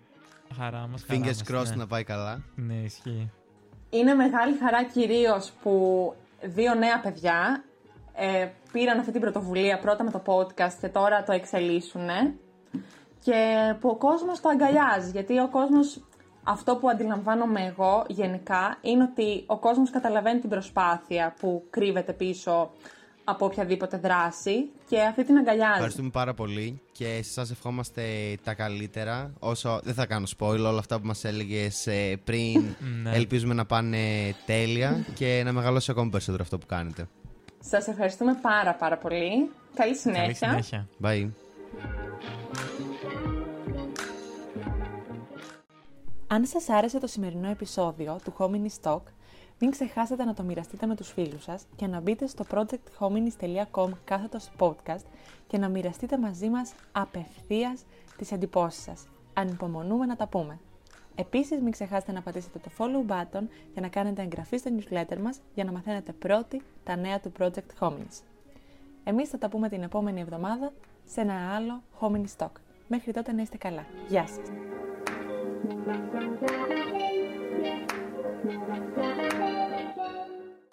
Χαρά 0.58 0.88
μας. 0.88 1.06
Fingers 1.10 1.52
crossed 1.52 1.76
να 1.76 1.88
πάει 1.88 2.04
καλά. 2.04 2.44
Ναι, 2.56 2.74
ισχύει. 2.74 3.32
Είναι 3.90 4.14
μεγάλη 4.14 4.58
χαρά 4.58 4.84
κυρίως 4.84 5.52
που 5.62 6.14
δύο 6.42 6.74
νέα 6.74 7.00
παιδιά 7.00 7.64
ε, 8.14 8.48
πήραν 8.72 9.00
αυτή 9.00 9.12
την 9.12 9.22
πρωτοβουλία 9.22 9.80
πρώτα 9.80 10.04
με 10.04 10.12
το 10.12 10.22
podcast 10.26 10.74
και 10.82 10.88
τώρα 10.88 11.24
το 11.24 11.32
εξελίσσουν 11.32 12.08
και 13.24 13.76
που 13.80 13.90
ο 13.90 13.96
κόσμος 13.96 14.42
το 14.42 14.50
αγκαλιάζει 14.50 15.12
γιατί 15.12 15.40
ο 15.40 15.50
κόσμος 15.50 16.02
αυτό 16.48 16.76
που 16.76 16.90
αντιλαμβάνομαι 16.90 17.66
εγώ 17.66 18.06
γενικά 18.08 18.78
είναι 18.82 19.04
ότι 19.04 19.44
ο 19.46 19.58
κόσμος 19.58 19.90
καταλαβαίνει 19.90 20.40
την 20.40 20.50
προσπάθεια 20.50 21.34
που 21.40 21.64
κρύβεται 21.70 22.14
πίσω 22.14 22.72
από 23.24 23.46
οποιαδήποτε 23.46 23.98
δράση 23.98 24.70
και 24.90 25.02
αυτή 25.02 25.24
την 25.26 25.38
αγκαλιάζει. 25.38 25.74
Ευχαριστούμε 25.74 26.10
πάρα 26.10 26.34
πολύ 26.34 26.82
και 26.92 27.20
σας 27.24 27.52
ευχόμαστε 27.52 28.04
τα 28.44 28.54
καλύτερα. 28.54 29.34
Όσο 29.40 29.80
δεν 29.84 29.94
θα 29.94 30.06
κάνω 30.06 30.26
spoil, 30.38 30.58
όλα 30.60 30.78
αυτά 30.80 31.00
που 31.00 31.08
μας 31.08 31.24
έλεγες 31.24 31.88
ε, 31.88 32.20
πριν 32.24 32.64
Ναι. 33.04 33.12
ελπίζουμε 33.16 33.54
να 33.54 33.66
πάνε 33.66 33.98
τέλεια 34.46 35.06
και 35.14 35.42
να 35.46 35.52
μεγαλώσει 35.52 35.92
ακόμη 35.92 36.10
περισσότερο 36.10 36.44
αυτό 36.44 36.58
που 36.58 36.66
κάνετε. 36.66 37.08
Σας 37.60 37.88
ευχαριστούμε 37.88 38.38
πάρα 38.42 38.74
πάρα 38.74 38.98
πολύ. 38.98 39.50
Καλή 39.76 39.96
συνέχεια. 39.96 40.48
Καλή 40.48 40.64
συνέχεια. 40.64 40.88
Bye. 41.04 42.07
Αν 46.30 46.46
σας 46.46 46.70
άρεσε 46.70 47.00
το 47.00 47.08
σημερινό 47.08 47.50
επεισόδιο 47.50 48.20
του 48.24 48.34
Hominis 48.38 48.82
Talk, 48.84 49.02
μην 49.60 49.72
ξεχάσετε 49.72 50.24
να 50.24 50.34
το 50.34 50.44
μοιραστείτε 50.44 50.86
με 50.86 50.96
τους 50.96 51.12
φίλους 51.12 51.44
σας 51.44 51.66
και 51.76 51.88
να 51.88 52.00
μπείτε 52.00 52.28
στο 52.28 52.46
projecthominis.com 52.52 53.90
κάθετος 54.04 54.50
podcast 54.60 55.04
και 55.48 55.58
να 55.58 55.70
μοιραστείτε 55.70 56.18
μαζί 56.18 56.50
μας 56.50 56.74
απευθείας 56.92 57.86
τις 58.18 58.32
εντυπώσεις 58.32 58.84
σας. 58.84 59.08
Ανυπομονούμε 59.34 60.06
να 60.06 60.16
τα 60.16 60.28
πούμε. 60.28 60.60
Επίσης 61.16 61.62
μην 61.62 61.72
ξεχάσετε 61.72 62.12
να 62.12 62.22
πατήσετε 62.22 62.60
το 62.60 62.70
follow 62.78 63.12
button 63.12 63.44
για 63.74 63.82
να 63.82 63.88
κάνετε 63.88 64.22
εγγραφή 64.22 64.58
στο 64.58 64.72
newsletter 64.78 65.18
μας 65.18 65.40
για 65.54 65.64
να 65.64 65.72
μαθαίνετε 65.72 66.12
πρώτοι 66.12 66.62
τα 66.84 66.96
νέα 66.96 67.20
του 67.20 67.32
Project 67.40 67.80
Hominis. 67.80 68.22
Εμείς 69.04 69.30
θα 69.30 69.38
τα 69.38 69.50
πούμε 69.50 69.70
την 69.70 69.84
επόμενη 69.84 70.22
εβδομάδα 70.22 70.74
σε 71.06 71.22
ένα 71.22 71.56
άλλο 71.56 71.82
Hominis 72.00 72.44
Talk. 72.44 72.52
Μέχρι 72.88 73.14
τότε 73.14 73.32
να 73.32 73.42
είστε 73.42 73.58
καλά. 73.58 73.86
Γεια 74.08 74.28
σας! 74.28 74.77
Thank 75.64 76.44
you. 79.72 79.77